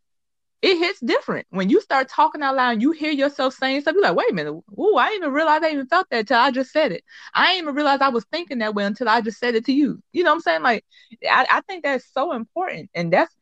[0.62, 1.46] it hits different.
[1.51, 3.94] When you start talking out loud, and you hear yourself saying stuff.
[3.94, 6.38] You're like, wait a minute, ooh, I didn't even realize I even felt that until
[6.38, 7.03] I just said it.
[7.35, 9.72] I didn't even realize I was thinking that way until I just said it to
[9.72, 10.01] you.
[10.12, 10.62] You know what I'm saying?
[10.62, 10.85] Like,
[11.29, 13.35] I, I think that's so important, and that's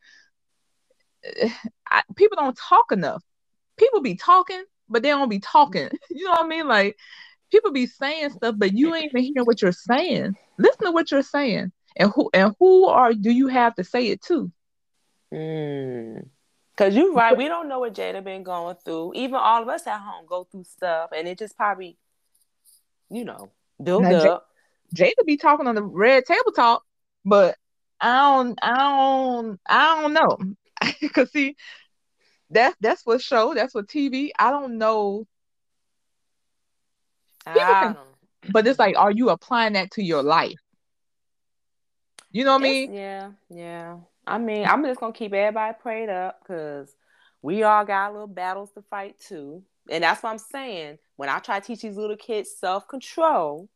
[1.91, 3.23] I, people don't talk enough.
[3.77, 5.91] People be talking, but they don't be talking.
[6.11, 6.67] You know what I mean?
[6.67, 6.97] Like,
[7.53, 10.37] people be saying stuff, but you ain't even hearing what you're saying.
[10.59, 14.07] Listen to what you're saying, and who and who are do you have to say
[14.07, 14.51] it to?
[15.33, 16.29] Mm.
[16.81, 17.37] Cause you're right.
[17.37, 19.13] We don't know what Jada been going through.
[19.15, 21.99] Even all of us at home go through stuff, and it just probably,
[23.11, 23.51] you know,
[23.83, 24.47] build Now, up.
[24.97, 26.83] Jada be talking on the red table talk,
[27.23, 27.55] but
[28.01, 30.39] I don't, I don't, I don't know.
[31.13, 31.55] Cause see,
[32.49, 34.31] that's that's what show, that's what TV.
[34.39, 35.27] I don't know,
[37.47, 37.99] I don't-
[38.55, 40.59] but it's like, are you applying that to your life?
[42.33, 42.95] You know what I mean?
[42.95, 43.97] yeah, yeah.
[44.27, 46.95] I mean, I'm just gonna keep everybody prayed up because
[47.43, 50.99] we all got little battles to fight too, and that's what I'm saying.
[51.17, 53.69] When I try to teach these little kids self control,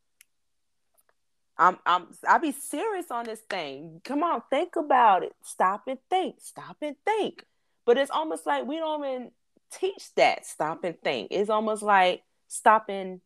[1.57, 4.01] I'm I'm I be serious on this thing.
[4.05, 5.33] Come on, think about it.
[5.43, 6.37] Stop and think.
[6.41, 7.45] Stop and think.
[7.87, 9.31] But it's almost like we don't even
[9.71, 10.47] teach that.
[10.47, 11.29] Stop and think.
[11.31, 13.21] It's almost like stop and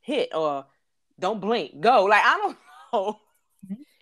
[0.00, 0.66] hit or
[1.18, 1.80] don't blink.
[1.80, 2.04] Go.
[2.04, 2.58] Like I don't
[2.92, 3.20] know.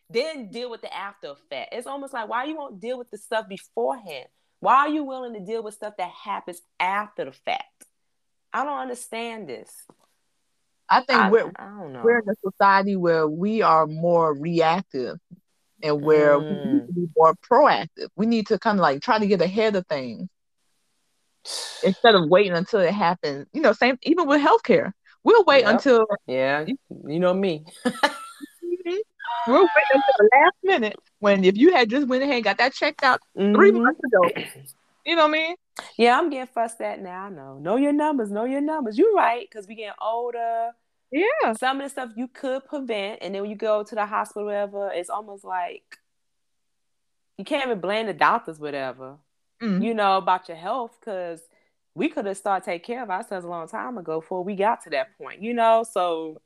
[0.09, 1.75] Then deal with the after effect.
[1.75, 4.27] It's almost like why you won't deal with the stuff beforehand.
[4.61, 7.85] Why are you willing to deal with stuff that happens after the fact?
[8.53, 9.71] I don't understand this.
[10.89, 12.03] I think I, we're I don't know.
[12.03, 15.19] we're in a society where we are more reactive
[15.83, 16.73] and where we Mm.
[16.73, 18.09] need to be more proactive.
[18.17, 20.29] We need to kind of like try to get ahead of things
[21.83, 23.47] instead of waiting until it happens.
[23.53, 24.93] You know, same even with healthcare.
[25.25, 25.75] We'll wait Yep.
[25.75, 26.67] until yeah,
[27.07, 27.65] you know me.
[29.47, 32.59] we'll waiting until the last minute when if you had just went ahead and got
[32.59, 33.83] that checked out 3 Mhm.
[33.83, 34.45] months ago.
[35.05, 35.57] You know what I mean?
[35.97, 37.27] Yeah, I'm getting fussed at now.
[37.27, 37.59] I know.
[37.59, 38.31] Know your numbers.
[38.31, 38.99] Know your numbers.
[38.99, 40.73] You're right, because we getting older.
[41.13, 41.53] Yeah.
[41.53, 44.47] Some of the stuff you could prevent, and then when you go to the hospital,
[44.47, 45.99] whatever, it's almost like
[47.39, 49.19] you can't even blame the doctors, whatever.
[49.63, 49.85] Mhm.
[49.85, 51.41] You know about your health, because
[51.95, 54.83] we could have started taking care of ourselves a long time ago before we got
[54.83, 55.41] to that point.
[55.41, 56.41] You know, so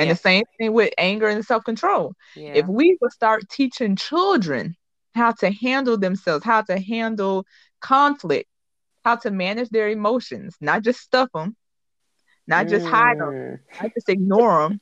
[0.00, 0.14] And Yeah.
[0.14, 2.14] the same thing with anger and self control.
[2.34, 4.76] yeah, If we would start teaching children
[5.14, 7.46] how to handle themselves, how to handle
[7.80, 8.48] conflict,
[9.04, 11.56] how to manage their emotions, not just stuff them,
[12.48, 13.60] not just hide them, Mm.
[13.80, 14.80] not just ignore them,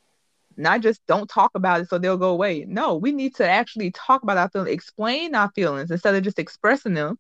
[0.57, 2.65] not just don't talk about it so they'll go away.
[2.69, 6.39] No, we need to actually talk about our feelings, explain our feelings instead of just
[6.39, 7.19] expressing them.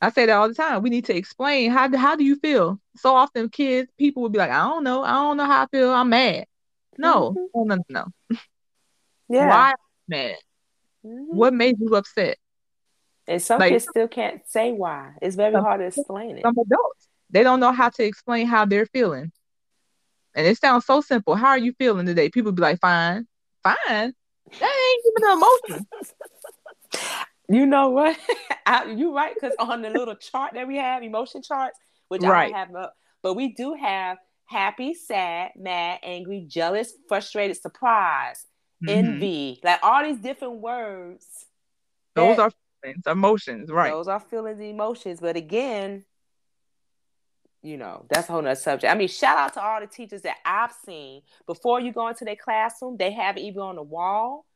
[0.00, 0.82] I say that all the time.
[0.82, 2.80] We need to explain how how do you feel?
[2.96, 5.02] So often kids, people will be like, I don't know.
[5.02, 5.90] I don't know how I feel.
[5.92, 6.46] I'm mad.
[6.98, 7.34] No, Mhm.
[7.54, 8.36] no, no, no, no.
[9.28, 9.48] Yeah.
[9.48, 9.74] Why
[10.08, 10.36] mad?
[11.04, 11.26] Mhm.
[11.28, 12.38] What made you upset?
[13.26, 15.14] And some like- kids still can't say why.
[15.20, 16.42] It's very hard to explain it.
[16.42, 19.32] Some adults, they don't know how to explain how they're feeling.
[20.34, 21.34] And it sounds so simple.
[21.34, 22.28] How are you feeling today?
[22.28, 23.26] People be like, fine,
[23.62, 24.14] fine.
[24.60, 25.86] That ain't even an emotion.
[27.48, 28.18] You know what?
[28.66, 31.78] I, you're right, because on the little chart that we have, emotion charts,
[32.08, 37.56] which I don't have up, but we do have happy, sad, mad, angry, jealous, frustrated,
[37.56, 38.46] surprised,
[38.82, 38.88] Mhm.
[38.88, 41.46] envy, like all these different words.
[42.14, 43.90] Those that- are feelings, emotions, right?
[43.90, 45.20] Those are feelings emotions.
[45.20, 46.04] But again,
[47.62, 48.92] you know, that's a whole nother subject.
[48.92, 52.24] I mean, shout out to all the teachers that I've seen before you go into
[52.24, 54.46] their classroom, they have it either on the wall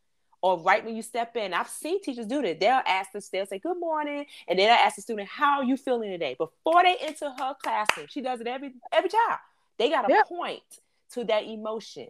[0.42, 1.52] or right when you step in.
[1.52, 2.60] I've seen teachers do that.
[2.60, 5.64] They'll ask us, they'll say, Good morning, and then they'll ask the student, How are
[5.64, 6.34] you feeling today?
[6.38, 8.06] Before they enter her classroom.
[8.08, 9.40] She does it every every child.
[9.80, 10.22] They got a Yeah.
[10.28, 10.62] point
[11.14, 12.08] to that emotion.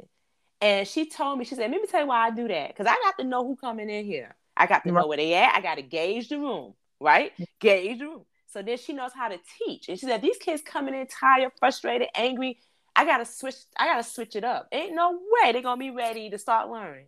[0.60, 2.68] And she told me, she said, Let me tell you why I do that.
[2.68, 4.34] Because I got to know who coming in here.
[4.56, 5.00] I got to Right.
[5.00, 5.54] know where they at.
[5.56, 7.32] I got to gauge the room, right?
[7.60, 8.26] Gauge the room.
[8.48, 9.88] So then she knows how to teach.
[9.88, 12.58] And she said, These kids coming in tired, frustrated, angry.
[12.96, 14.68] I gotta switch, I gotta switch it up.
[14.72, 17.06] Ain't no way they're gonna be ready to start learning.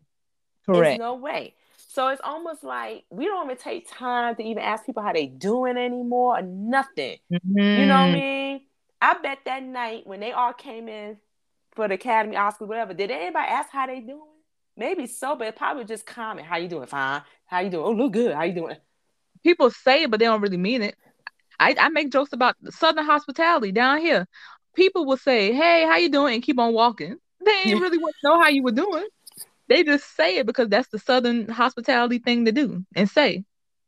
[0.73, 0.99] There's Correct.
[0.99, 1.55] no way.
[1.89, 5.27] So it's almost like we don't even take time to even ask people how they
[5.27, 7.19] doing anymore or nothing.
[7.75, 8.13] You know what I Mhm.
[8.13, 8.61] mean?
[9.03, 11.19] I bet that night when they all came in
[11.73, 14.21] for the Academy Oscars, whatever, did anybody ask how they doing?
[14.77, 16.47] Maybe so, but probably just comment.
[16.47, 16.87] How you doing?
[16.87, 17.23] Fine.
[17.47, 17.85] How you doing?
[17.85, 18.33] Oh, look good.
[18.33, 18.77] How you doing?
[19.43, 20.95] People say it, but they don't really mean it.
[21.59, 24.27] I, I make jokes about Southern hospitality down here.
[24.77, 27.17] People will say, "Hey, how you doing?" and keep on walking.
[27.45, 29.07] They ain't really want to know how you were doing.
[29.67, 33.45] They just say it because that's the Southern hospitality thing to do and say,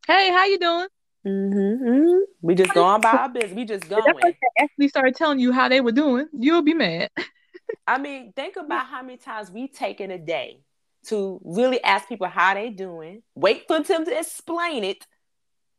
[0.08, 0.88] "Hey, how you doing?"
[1.26, 3.54] Mm-hmm, We just going by our business.
[3.54, 4.16] We just If that going.
[4.16, 7.10] person actually started telling you how they were doing, you'll be mad.
[7.86, 10.60] I mean, think about how many times we take in a day
[11.06, 13.22] to really ask people how they doing.
[13.34, 15.06] Wait for them to explain it.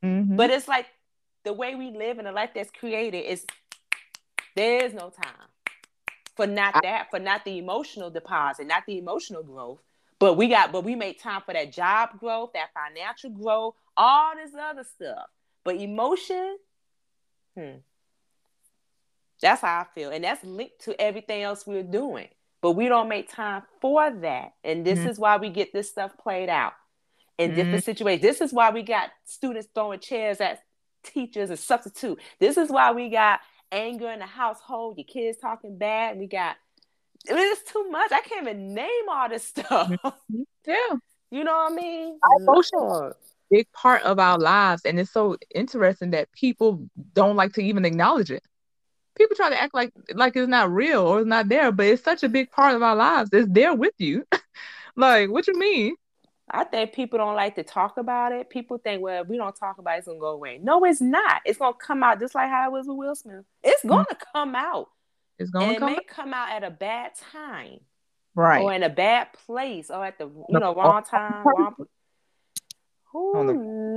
[0.03, 0.35] Mhm.
[0.37, 0.87] But it's like
[1.43, 3.45] the way we live and the life that's created is
[4.55, 5.47] there's no time
[6.35, 9.79] for not that, for not the emotional deposit, not the emotional growth.
[10.19, 14.35] But we got, but we make time for that job growth, that financial growth, all
[14.35, 15.25] this other stuff.
[15.63, 16.57] But emotion,
[17.57, 17.77] hmm,
[19.41, 22.29] that's how I feel, and that's linked to everything else we're doing.
[22.61, 25.09] But we don't make time for that, and this Mhm.
[25.09, 26.73] is why we get this stuff played out
[27.37, 28.21] in different situations.
[28.21, 30.63] This is why we got students throwing chairs at
[31.03, 32.19] teachers and substitute.
[32.39, 34.97] This is why we got anger in the household.
[34.97, 36.17] Your kids talking bad.
[36.17, 36.55] We got
[37.27, 38.11] it's too much.
[38.11, 39.91] I can't even name all this stuff.
[40.67, 40.77] Yeah.
[41.31, 42.19] you know what I mean?
[42.23, 43.15] Our emotions.
[43.51, 47.85] Big part of our lives and it's so interesting that people don't like to even
[47.85, 48.43] acknowledge it
[49.15, 52.03] people try to act like like it's not real or it's not there but it's
[52.03, 54.25] such a big part of our lives it's there with you
[54.95, 55.95] like what you mean
[56.49, 58.51] I think people don't like to talk about it.
[58.51, 60.59] People think, well, if we don't talk about it, it's gonna go away.
[60.61, 61.41] No, it's not.
[61.43, 63.45] It's gonna come out just like how it was with Will Smith.
[63.63, 63.89] It's mm.
[63.89, 64.89] gonna come out.
[65.39, 66.07] It's gonna it come may back.
[66.07, 67.79] come out at a bad time.
[68.35, 71.75] right or in a bad place or at the you know wrong time wrong
[73.13, 73.41] oh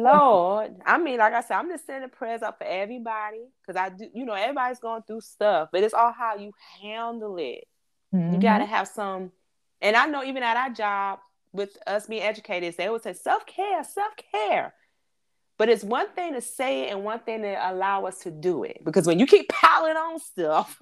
[0.02, 3.88] lord i mean like i said i'm just sending prayers up for everybody because i
[3.88, 7.64] do you know everybody's going through stuff but it's all how you handle it
[8.12, 8.40] you Mhm.
[8.40, 9.32] got to have some
[9.82, 11.18] and i know even at our job
[11.52, 14.72] with us being educators they would say self-care self-care
[15.56, 18.62] but it's one thing to say it and one thing to allow us to do
[18.62, 20.80] it because when you keep piling on stuff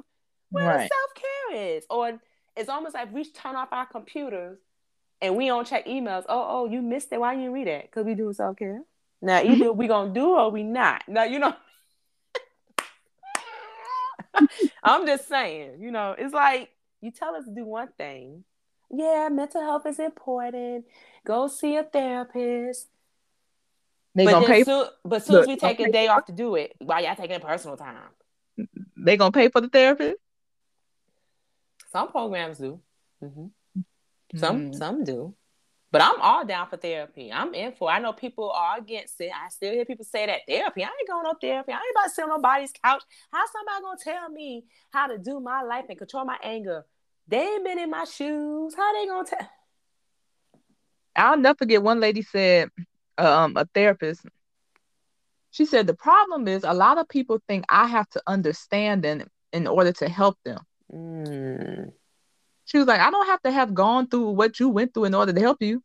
[0.51, 0.91] where Right.
[0.91, 1.87] self care is.
[1.91, 2.21] Or
[2.57, 4.59] it's almost like we turn off our computers
[5.21, 6.25] and we don't check emails.
[6.29, 7.21] Oh, oh, you missed it.
[7.21, 7.83] Why you didn't you read it?
[7.91, 8.83] Because we doing self care.
[9.23, 11.03] Now either we gonna do or we not.
[11.09, 11.55] Now you know.
[14.83, 18.45] I'm just saying, you know, it's like you tell us to do one thing.
[18.91, 20.85] Yeah, mental health is important.
[21.25, 22.89] Go see a therapist.
[24.15, 24.65] They but gonna pay.
[24.65, 27.41] soon, but soon as we take a day off to do it, why y'all taking
[27.41, 27.97] personal time?
[28.97, 30.17] They gonna pay for the therapist.
[31.97, 32.79] Some programs do.
[33.23, 33.47] hmm
[34.35, 34.75] Some Mm.
[34.75, 35.35] some do.
[35.91, 37.33] But I'm all down for therapy.
[37.33, 37.89] I'm in for.
[37.91, 37.95] it.
[37.95, 39.31] I know people are against it.
[39.35, 40.85] I still hear people say that therapy.
[40.85, 41.73] I ain't going no therapy.
[41.73, 43.03] I ain't about to sit on nobody's couch.
[43.33, 46.85] How somebody gonna tell me how to do my life and control my anger?
[47.29, 48.75] They ain't been in my shoes.
[48.77, 49.51] How they gonna tell?
[51.17, 52.69] I'll never forget one lady said,
[53.17, 54.21] um, a therapist.
[55.51, 59.27] She said the problem is a lot of people think I have to understand them
[59.55, 60.59] in order to help them.
[60.93, 61.93] Mm,
[62.65, 65.15] She was like, I don't have to have gone through what you went through in
[65.15, 65.83] order to help you.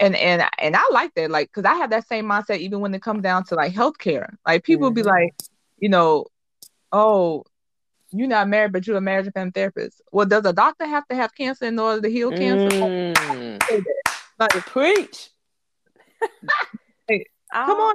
[0.00, 2.94] And and and I like that, like, because I have that same mindset even when
[2.94, 4.34] it comes down to like healthcare.
[4.46, 5.06] Like people be Mhm.
[5.06, 5.34] like,
[5.78, 6.26] you know,
[6.90, 7.44] oh,
[8.10, 10.02] you're not married, but you're a marriage and family therapist.
[10.12, 12.68] Well, does a doctor have to have cancer in order to heal cancer?
[12.70, 13.84] mm.
[14.38, 15.30] Like, Preach.
[17.06, 17.94] Hey, come on.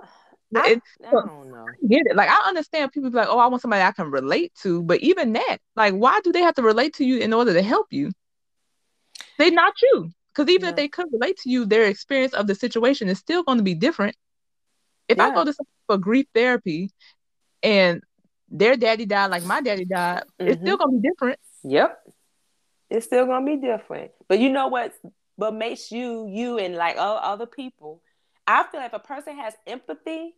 [0.56, 1.66] I, I don't know.
[1.88, 2.16] get it.
[2.16, 5.00] Like I understand people be like, oh, I want somebody I can relate to, but
[5.02, 7.88] even that, like, why do they have to relate to you in order to help
[7.92, 8.12] you?
[9.38, 10.10] They're not you.
[10.34, 13.44] Because even if they could relate to you, their experience of the situation is still
[13.44, 14.16] going to be different.
[15.08, 16.92] If I go to someone for grief therapy
[17.64, 18.02] and
[18.50, 20.62] their daddy died like my daddy died, it's Mhm.
[20.62, 21.40] still going to be different.
[21.64, 22.00] Yep.
[22.90, 24.12] It's still gonna be different.
[24.28, 24.94] But you know what
[25.36, 28.02] what makes you you and like o- other people?
[28.50, 30.34] I feel like if a person has empathy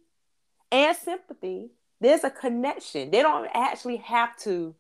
[0.70, 1.72] and sympathy,
[2.02, 3.10] there's a connection.
[3.10, 4.76] They don't actually have to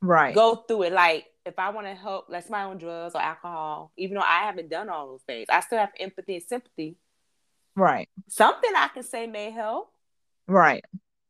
[0.00, 0.34] Right.
[0.34, 0.92] go through it.
[0.94, 4.44] Like if I want to help, like somebody on drugs or alcohol, even though I
[4.44, 6.96] haven't done all those things, I still have empathy and sympathy.
[7.76, 8.08] Right.
[8.28, 9.92] Something I can say may help.
[10.46, 10.84] Right.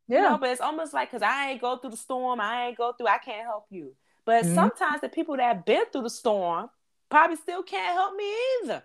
[0.07, 0.23] You Yeah.
[0.23, 2.93] know, but it's almost like because I ain't go through the storm, I ain't go
[2.93, 3.97] through, I can't help you.
[4.25, 4.55] But Mhm.
[4.55, 6.71] sometimes the people that have been through the storm
[7.09, 8.33] probably still can't help me
[8.63, 8.85] either.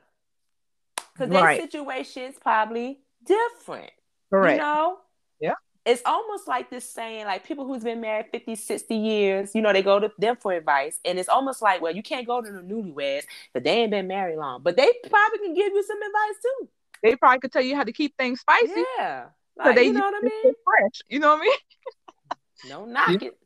[1.15, 1.61] Because their Right.
[1.61, 3.91] situation's probably different.
[4.29, 4.55] Correct.
[4.55, 4.97] You know?
[5.39, 5.53] Yeah.
[5.85, 9.71] It's almost like this saying, like people who's been married 50, 60 years, you know,
[9.71, 10.99] they go to them for advice.
[11.05, 13.23] And it's almost like, well, you can't go to the newlyweds
[13.53, 14.61] because they ain't been married long.
[14.63, 16.69] But they probably can give you some advice too.
[17.03, 18.71] They probably could tell you how to keep things spicy.
[18.97, 19.27] Yeah.
[19.63, 20.53] So they you know what I mean?
[20.63, 21.01] fresh.
[21.07, 21.53] You know what I mean?
[22.67, 23.27] No knock Yeah.
[23.27, 23.37] it.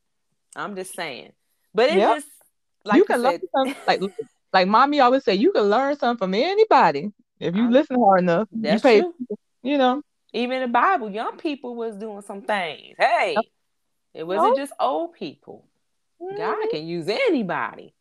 [0.56, 1.32] I'm just saying.
[1.74, 2.14] But it's Yeah.
[2.14, 2.26] just
[2.84, 4.00] like you you, can said, learn something like
[4.54, 8.20] like mommy always say you can learn something from anybody if you Um, listen hard
[8.20, 9.14] enough you pay true.
[9.62, 12.94] you know Even the Bible, young people was doing some things.
[12.98, 13.36] Hey,
[14.14, 14.56] it wasn't Oh.
[14.56, 15.66] just old people.
[16.36, 17.92] God can use anybody.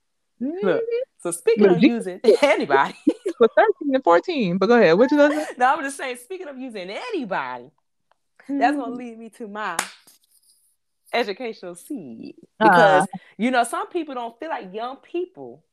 [0.41, 0.61] Mhm.
[0.61, 0.83] Look.
[1.23, 2.95] So speaking Look, of Jesus- using anybody,
[3.37, 6.17] for 13 and 14 but go ahead what you gonna say no, I'm just saying,
[6.17, 7.71] speaking of using anybody,
[8.47, 9.77] that's gonna lead me to my
[11.13, 12.35] educational seed.
[12.61, 15.63] Because you know, some people don't feel like young people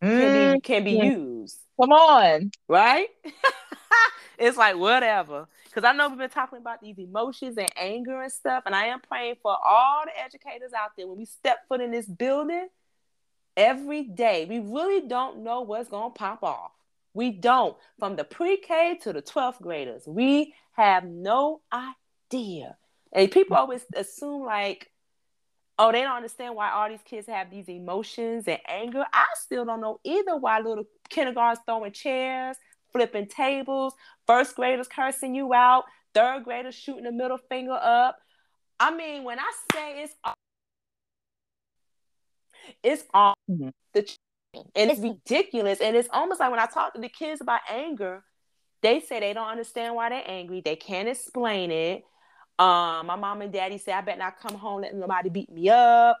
[0.00, 1.58] can be can be Mm, used.
[1.80, 3.08] Come on right?
[4.38, 5.46] it's like whatever.
[5.64, 8.86] Because I know we've been talking about these emotions and anger and stuff, and I
[8.86, 12.68] am praying for all the educators out there when we step foot in this building
[13.56, 14.46] every day.
[14.48, 16.72] We really don't know what's going to pop off.
[17.14, 17.76] We don't.
[17.98, 22.76] From the pre K to the 12th graders, we have no idea.
[23.12, 24.90] And people always assume, like,
[25.78, 29.04] oh, they don't understand why all these kids have these emotions and anger.
[29.12, 32.56] I still don't know either why little kindergartens throwing chairs,
[32.92, 33.94] flipping tables,
[34.26, 38.18] first graders cursing you out, third graders shooting the middle finger up.
[38.78, 40.34] I mean, when I say it's all,
[42.82, 43.72] it's all Mhm.
[43.92, 44.06] the
[44.74, 45.80] and it's ridiculous.
[45.80, 48.22] And it's almost like when I talk to the kids about anger,
[48.82, 50.60] they say they don't understand why they're angry.
[50.60, 52.04] They can't explain it.
[52.62, 55.68] Um, my mom and daddy say I better not come home letting nobody beat me
[55.68, 56.16] up.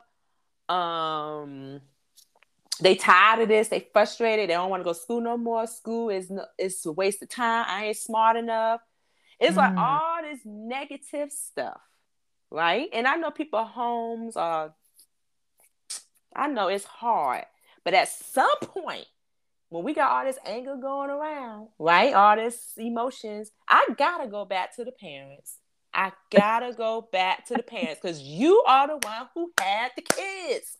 [0.68, 1.80] Um,
[2.80, 3.68] they tired of this.
[3.68, 4.50] They frustrated.
[4.50, 5.68] They don't want to go to school no more.
[5.68, 7.64] School is no, it's a waste of time.
[7.68, 8.80] I ain't smart enough.
[9.38, 9.78] It's like Mm.
[9.78, 11.80] all this negative stuff,
[12.50, 12.88] right?
[12.92, 14.74] And I know people homes are.
[16.34, 17.44] I know it's hard,
[17.84, 19.06] but at some point,
[19.68, 22.12] when we got all this anger going around, right?
[22.14, 25.58] All this emotions, I gotta go back to the parents.
[25.94, 30.02] I gotta go back to the parents because you are the one who had the
[30.02, 30.78] kids.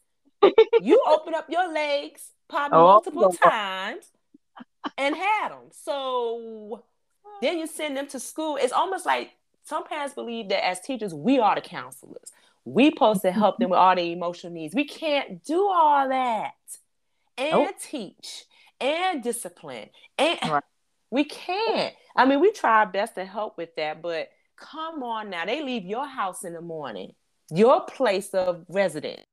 [0.80, 3.36] you open up your legs probably Oh, multiple Lord.
[3.42, 4.04] times
[4.98, 5.70] and had them.
[5.72, 6.82] So
[7.40, 8.56] then you send them to school.
[8.60, 9.32] It's almost like
[9.64, 12.32] some parents believe that as teachers, we are the counselors.
[12.64, 14.74] We supposed to help them with all their emotional needs.
[14.74, 16.52] We can't do all that
[17.36, 17.70] and Nope.
[17.80, 18.44] teach
[18.80, 19.88] and discipline
[20.18, 20.62] and Right.
[21.10, 21.94] we can't.
[22.16, 24.28] I mean, we try our best to help with that, but
[24.62, 25.44] come on now.
[25.44, 27.12] They leave your house in the morning,
[27.50, 29.24] your place of residence.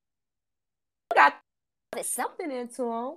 [1.11, 1.35] You got
[2.05, 3.15] something into them.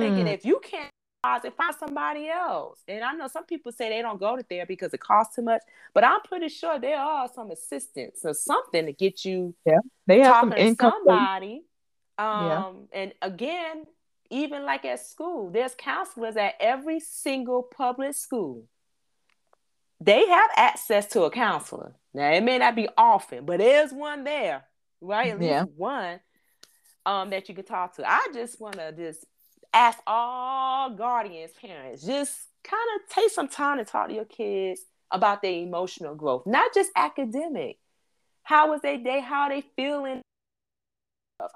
[0.00, 0.90] Thinking Mm, if you can't
[1.24, 2.78] find somebody else.
[2.88, 5.42] And I know some people say they don't go to therapy because it costs too
[5.42, 5.62] much,
[5.94, 9.78] but I'm pretty sure there are some assistance or something to get you yeah.
[10.06, 10.92] they have some talking to income.
[11.06, 11.64] somebody.
[12.18, 12.62] Um, Yeah.
[12.92, 13.84] and again,
[14.30, 18.64] even like at school, there's counselors at every single public school.
[20.00, 21.94] They have access to a counselor.
[22.12, 24.64] Now it may not be often, but there's one there,
[25.00, 25.32] right?
[25.32, 25.64] At least Yeah.
[25.76, 26.20] one
[27.04, 28.08] um that you can talk to.
[28.08, 29.24] I just want to just
[29.72, 34.82] ask all guardians, parents, just kind of take some time to talk to your kids
[35.10, 37.78] about their emotional growth, not just academic.
[38.42, 39.20] How was their day?
[39.20, 40.20] How are they feeling?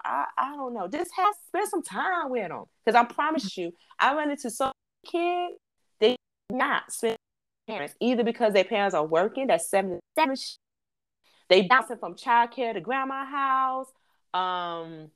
[0.05, 0.89] I, I don't know.
[0.89, 2.65] Just have spend some time with them.
[2.85, 4.73] Because I promise you, I run into some
[5.07, 5.55] kids,
[6.01, 6.17] they
[6.51, 7.17] not spend
[7.71, 10.37] parents either because their parents are working, that's seven to seven.
[10.37, 10.57] sh-
[11.49, 13.89] They bouncing from childcare to grandma house.
[14.35, 15.11] Um,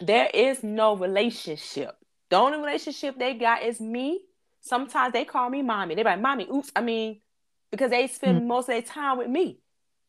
[0.00, 1.96] there is no relationship.
[2.30, 4.20] The only relationship they got is me.
[4.60, 5.94] Sometimes they call me mommy.
[5.94, 6.70] They're like, mommy, oops.
[6.74, 7.20] I mean,
[7.70, 9.60] because they spend most of their time with me,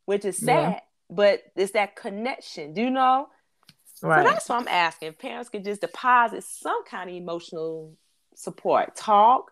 [0.06, 0.72] which is sad.
[0.74, 0.80] Yeah.
[1.10, 3.28] But it's that connection, do you know?
[4.02, 4.24] Right.
[4.26, 5.14] So that's what I'm asking.
[5.14, 7.96] Parents could just deposit some kind of emotional
[8.36, 9.52] support, talk,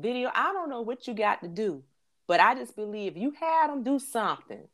[0.00, 0.30] video.
[0.34, 1.82] I don't know what you got to do,
[2.26, 4.66] but I just believe you had them do something.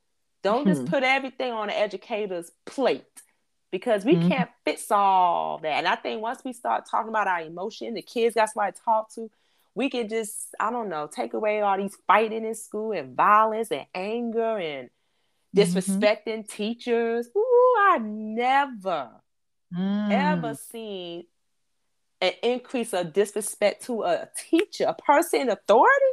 [0.43, 0.87] Don't just Mhm.
[0.87, 3.23] put everything on the educator's plate
[3.71, 4.29] because we Mhm.
[4.29, 5.79] can't fix all that.
[5.79, 8.83] And I think once we start talking about our emotion, the kids got somebody to
[8.83, 9.31] talk to,
[9.75, 13.71] we can just, I don't know, take away all these fighting in school and violence
[13.71, 14.91] and anger and
[15.57, 15.79] Mm-hmm.
[15.79, 17.29] disrespecting teachers.
[17.37, 19.11] Ooh, I never
[19.73, 20.11] Mm.
[20.11, 21.27] ever seen
[22.21, 26.05] an increase of disrespect to a teacher, a person in authority,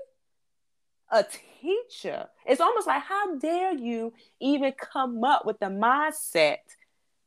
[1.12, 1.24] a
[1.62, 2.28] teacher.
[2.46, 6.58] It's almost like, how dare you even come up with the mindset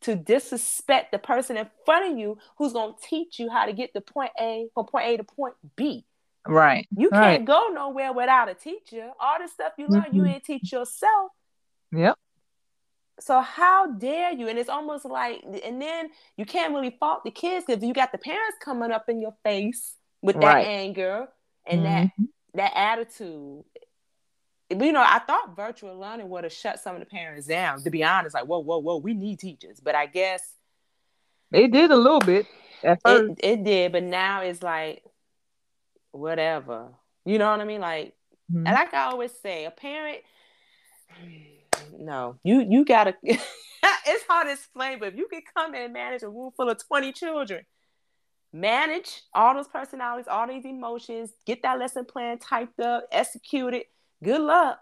[0.03, 3.73] to disrespect the person in front of you who's going to teach you how to
[3.73, 6.05] get to point A from point A to point B?
[6.47, 6.87] Right.
[6.97, 7.45] You can't Right.
[7.45, 9.11] go nowhere without a teacher.
[9.19, 10.29] All the stuff you learn, you Mhm.
[10.29, 11.33] ain't teach yourself.
[11.93, 12.19] Yep.
[13.21, 14.49] So how dare you?
[14.49, 18.11] And it's almost like, and then you can't really fault the kids because you got
[18.13, 20.67] the parents coming up in your face with that Right.
[20.67, 21.29] anger
[21.67, 22.29] and that Mhm.
[22.55, 23.65] that attitude.
[24.71, 27.83] You know, I thought virtual learning would have shut some of the parents down.
[27.83, 29.79] To be honest, like, whoa, whoa, whoa, we need teachers.
[29.81, 30.55] But I guess
[31.51, 32.47] They did a little bit
[32.83, 33.31] at first.
[33.39, 33.93] it, it did.
[33.93, 35.05] But now it's like,
[36.11, 36.93] whatever.
[37.25, 37.81] You know what I mean?
[37.81, 38.15] Like,
[38.53, 38.67] Mhm.
[38.67, 40.19] And like I always say, a parent,
[41.99, 43.15] no, you you gotta.
[43.23, 46.85] it's hard to explain, but if you can come and manage a room full of
[46.87, 47.65] twenty children,
[48.53, 53.87] manage all those personalities, all these emotions, get that lesson plan typed up, execute it.
[54.23, 54.79] Good luck.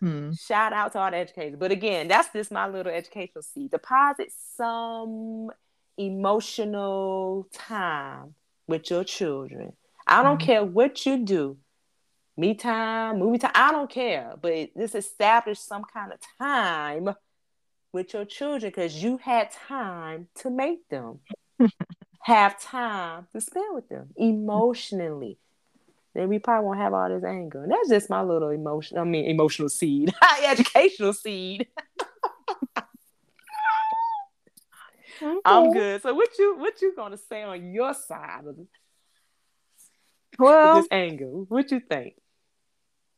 [0.00, 0.32] Hmm.
[0.32, 1.58] Shout out to all the educators.
[1.58, 3.70] But again, that's just my little educational seed.
[3.72, 5.50] Deposit some
[5.96, 8.34] emotional time
[8.66, 9.72] with your children.
[10.06, 10.44] I don't Mhm.
[10.44, 11.58] care what you do.
[12.38, 14.34] Me time, movie time, I don't care.
[14.40, 17.14] But just establish some kind of time
[17.92, 21.18] with your children because you had time to make them.
[22.20, 25.38] have time to spend with them emotionally.
[26.14, 27.64] Then we probably won't have all this anger.
[27.64, 28.98] And that's just my little emotion.
[28.98, 30.14] I mean, emotional seed,
[30.44, 31.66] educational seed.
[35.44, 36.02] I'm good.
[36.02, 38.56] So what you what you gonna say on your side of
[40.38, 41.26] Well, this anger?
[41.26, 42.14] What you think?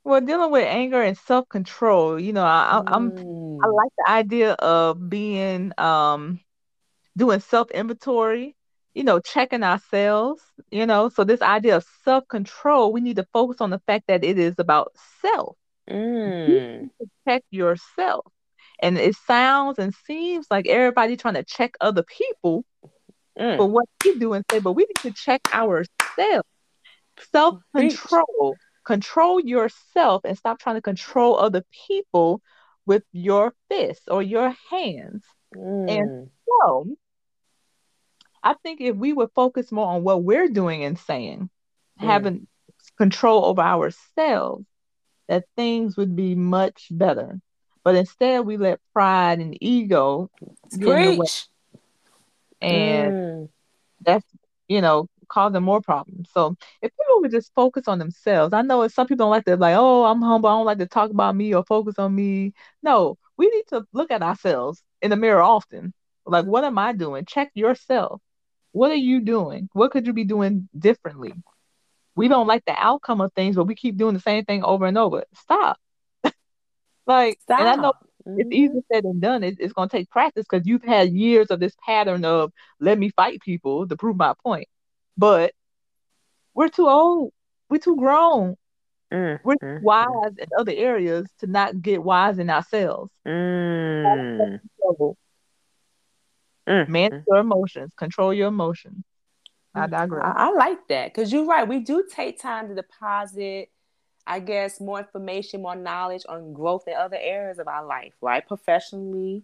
[0.04, 2.18] Well, dealing with anger and self control.
[2.18, 3.62] You know, I, I'm Mm.
[3.62, 6.40] I like the idea of being um
[7.16, 8.56] doing self inventory,
[8.94, 11.08] you know, checking ourselves, you know.
[11.08, 14.38] So this idea of self control, we need to focus on the fact that it
[14.38, 15.56] is about self.
[15.88, 16.90] Mm.
[17.26, 18.26] Check yourself.
[18.80, 22.64] And it sounds and seems like everybody trying to check other people
[23.38, 23.56] Mm.
[23.56, 26.48] for what we do and say, but we need to check ourselves.
[27.32, 28.58] Self control.
[28.84, 32.40] Control yourself and stop trying to control other people
[32.86, 35.24] with your fists or your hands.
[35.56, 36.28] Mm.
[36.48, 36.86] So
[38.42, 41.50] I think if we would focus more on what we're doing and saying,
[42.00, 42.06] Mm.
[42.06, 42.46] having
[42.96, 44.64] control over ourselves,
[45.28, 47.40] that things would be much better.
[47.84, 50.30] But instead, we let pride and ego
[50.78, 51.26] get in the way,
[52.60, 53.48] and Mm.
[54.00, 54.26] that's
[54.68, 56.28] you know causing more problems.
[56.32, 59.56] So if people would just focus on themselves, I know some people don't like to
[59.56, 60.50] like, oh, I'm humble.
[60.50, 62.52] I don't like to talk about me or focus on me.
[62.82, 65.94] No, we need to look at ourselves in the mirror often.
[66.26, 67.24] Like, what am I doing?
[67.24, 68.20] Check yourself.
[68.72, 69.68] What are you doing?
[69.72, 71.34] What could you be doing differently?
[72.14, 74.86] We don't like the outcome of things, but we keep doing the same thing over
[74.86, 75.24] and over.
[75.34, 75.78] Stop.
[77.06, 78.06] like, and I know Stop.
[78.26, 78.94] it's easier mm-hmm.
[78.94, 79.42] said than done.
[79.42, 82.98] It, it's going to take practice because you've had years of this pattern of let
[82.98, 84.68] me fight people to prove my point.
[85.20, 85.52] But
[86.54, 87.32] we're too old.
[87.68, 88.56] We're too grown.
[89.12, 93.10] Mm, We're mm, wise in other areas to not get wise in ourselves.
[93.26, 94.60] mm,
[96.66, 97.24] mm, manage mm.
[97.28, 99.04] your emotions, control your emotions.
[99.74, 100.24] I digress.
[100.24, 101.68] I, I like that because you're right.
[101.68, 103.68] We do take time to deposit,
[104.26, 108.46] I guess, more information, more knowledge on growth in other areas of our life, right?
[108.48, 109.42] Professionally,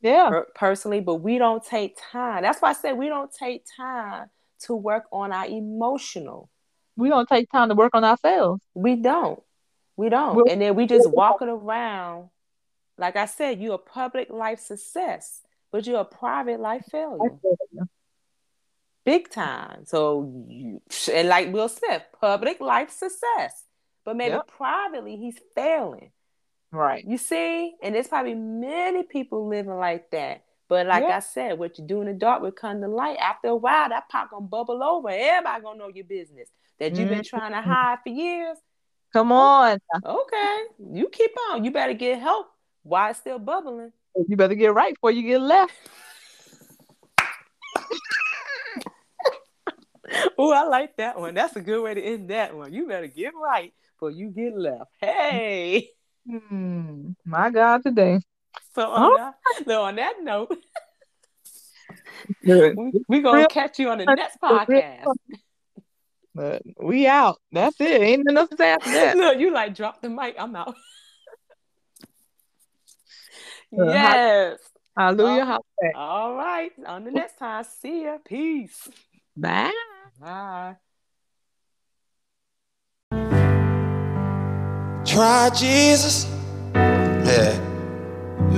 [0.00, 2.44] yeah, per- personally, but we don't take time.
[2.44, 4.30] That's why I said we don't take time
[4.60, 6.50] to work on our emotional.
[6.96, 8.62] we don't take time to work on ourselves.
[8.74, 9.40] We don't.
[9.96, 10.34] We don't.
[10.36, 12.30] Well- and then we just walking around.
[12.96, 15.40] Like I said, you're a public life success,
[15.70, 17.18] but you're a private life failure.
[19.04, 19.86] Big time.
[19.86, 20.82] So, you,
[21.12, 23.64] and like Will Smith, public life success,
[24.04, 24.48] but maybe Yep.
[24.48, 26.10] privately he's failing.
[26.72, 27.04] Right.
[27.06, 27.74] You see?
[27.82, 30.42] And there's probably many people living like that.
[30.68, 31.16] But like Yeah.
[31.16, 33.16] I said, what you do in the dark will come to light.
[33.16, 35.08] After a while, that pot gonna bubble over.
[35.08, 38.58] Everybody gonna know your business that you've been trying to hide for years.
[39.12, 39.78] Come on.
[40.04, 40.62] Okay,
[40.92, 41.64] you keep on.
[41.64, 42.48] You better get help
[42.82, 43.92] while it's still bubbling.
[44.28, 45.72] You better get right before you get left.
[50.38, 51.34] Oh, I like that one.
[51.34, 52.72] That's a good way to end that one.
[52.72, 54.90] You better get right before you get left.
[55.00, 55.90] Hey.
[56.26, 57.10] Hmm.
[57.24, 58.20] My God, today.
[58.78, 59.34] So on, that,
[59.66, 60.56] so on that note,
[62.44, 62.76] Good.
[62.76, 65.04] we, we gonna catch you on the next podcast.
[66.32, 67.40] But we out.
[67.50, 68.00] That's it.
[68.00, 69.16] Ain't nothing else to say after that.
[69.16, 70.36] Look, you like drop the mic.
[70.38, 70.76] I'm out.
[73.78, 74.58] Uh, yes.
[74.96, 75.44] Hallelujah.
[75.44, 75.94] Hallelujah.
[75.94, 76.70] All right.
[76.86, 77.62] On the next time.
[77.82, 78.16] See ya.
[78.24, 78.88] Peace.
[79.36, 79.70] Bye.
[80.18, 80.76] Bye.
[85.04, 86.26] Try Jesus.
[86.74, 87.77] Yeah.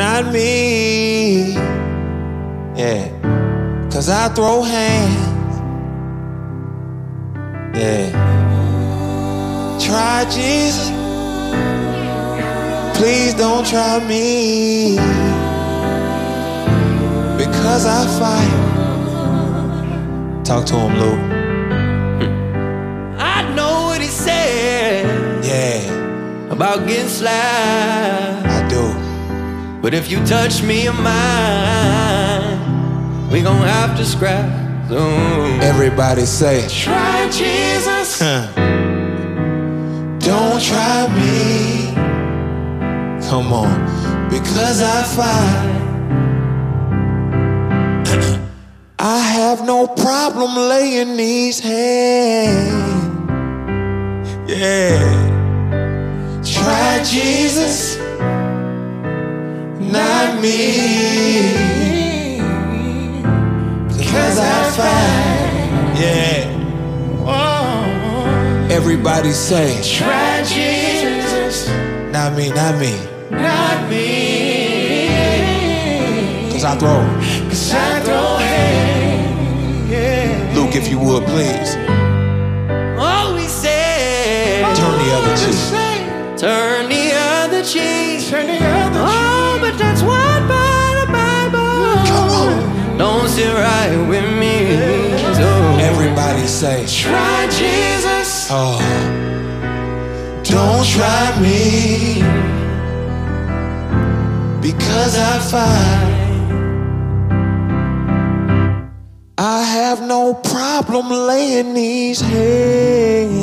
[0.00, 1.52] Not me.
[2.74, 3.04] Yeah.
[3.92, 5.54] Cause I throw hands.
[7.76, 8.08] Yeah.
[9.78, 10.88] Try Jesus.
[12.96, 14.96] Please don't try me.
[17.36, 18.56] Because I fight.
[20.46, 21.16] Talk to him, Lou.
[23.18, 25.82] I know what he said Yeah,
[26.50, 28.49] about getting slapped.
[29.82, 32.60] But if you touch me or mine,
[33.30, 34.44] we gon' have to scrap.
[34.88, 35.60] soon.
[35.62, 38.18] Everybody say, try Jesus.
[40.20, 41.94] Don't try me.
[43.28, 45.76] Come on, because I fight.
[48.98, 52.90] I have no problem laying these hands.
[54.46, 54.98] Yeah.
[56.44, 57.96] Try Jesus,
[59.92, 61.50] not me.
[63.98, 66.00] Because I fight.
[66.00, 66.46] Yeah.
[67.26, 68.68] Oh.
[68.70, 71.68] Everybody say, try Jesus.
[72.12, 72.92] Not me, not me.
[73.30, 75.08] Not me.
[76.52, 77.00] Cause I throw.
[77.48, 79.90] Cause I throw hands.
[79.90, 80.52] Yeah.
[80.54, 81.76] Luke, if you would, please.
[82.98, 86.38] Oh, he said, Turn the other cheek.
[86.38, 88.28] turn the other cheek.
[88.28, 88.79] Turn the other oh,
[93.54, 94.54] right with me.
[95.34, 95.48] So,
[95.80, 98.48] Everybody say, try Jesus.
[98.50, 98.78] Oh.
[100.44, 102.22] Don't try me.
[104.60, 106.20] Because I find
[109.38, 113.40] I have no problem laying these hands.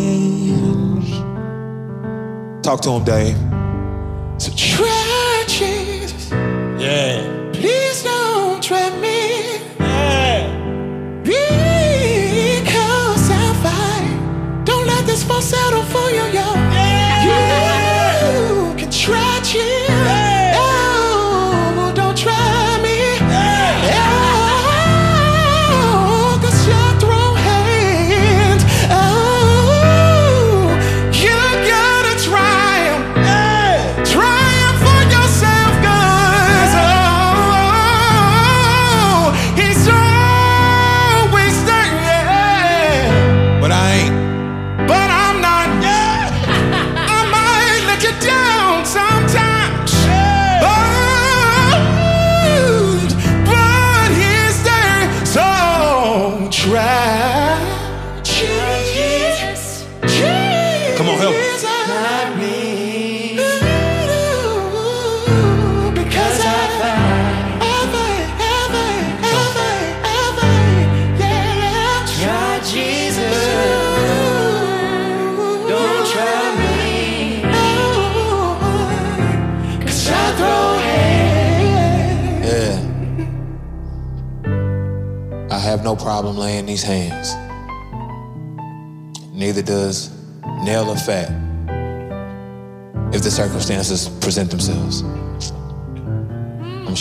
[2.63, 3.37] Talk to him, Dave.
[4.37, 6.29] So try Jesus.
[6.79, 7.49] Yeah.
[7.51, 9.16] Please don't try me.
[15.25, 16.47] This settle for you, yo.
[17.23, 19.86] You can try chill.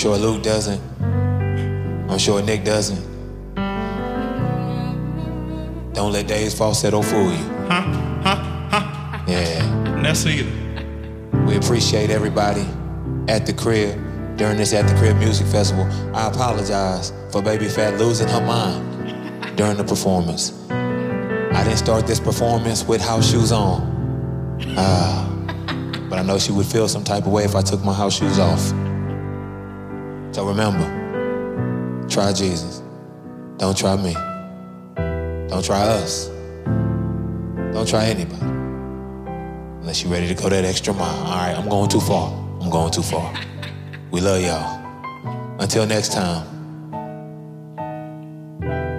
[0.07, 0.81] Sure Luke doesn't.
[2.09, 3.03] I'm sure Nick doesn't.
[5.95, 7.45] Don't let Dave's falsetto fool you.
[7.67, 7.83] Huh?
[8.23, 8.37] Huh?
[8.71, 9.25] Huh?
[9.27, 10.01] Yeah.
[10.05, 10.49] That's either.
[11.45, 12.65] We appreciate everybody
[13.27, 13.99] at the crib
[14.37, 15.87] during this at the crib music festival.
[16.15, 20.53] I apologize for Baby Fat losing her mind during the performance.
[20.71, 23.83] I didn't start this performance with house shoes on.
[24.79, 25.29] Ah,
[26.09, 28.19] but I know she would feel some type of way if I took my house
[28.19, 28.86] shoes off.
[30.37, 30.85] So remember,
[32.11, 32.83] try Jesus.
[33.57, 34.13] Don't try me.
[35.49, 36.29] Don't try us.
[37.73, 38.43] Don't try anybody.
[39.81, 41.25] Unless you're ready to go that extra mile.
[41.25, 42.31] All right, I'm going too far.
[42.61, 43.33] I'm going too far.
[44.11, 45.59] We love y'all.
[45.59, 46.45] Until next time,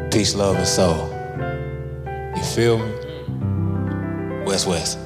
[0.10, 1.08] peace, love, and soul.
[2.36, 4.44] You feel me?
[4.44, 4.98] West West.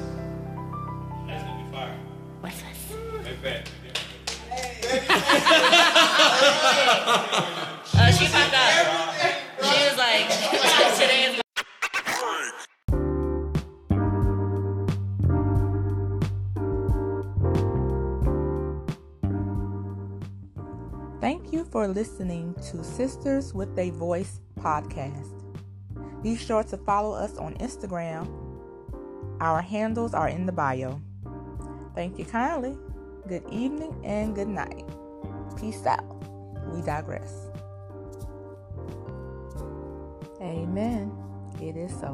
[21.88, 25.42] listening to Sisters with a Voice podcast.
[26.22, 28.28] Be sure to follow us on Instagram.
[29.40, 31.00] Our handles are in the bio.
[31.94, 32.76] Thank you kindly.
[33.28, 34.84] Good evening and good night.
[35.58, 36.04] Peace out.
[36.72, 37.48] We digress.
[40.40, 41.12] Amen.
[41.60, 42.12] It is so.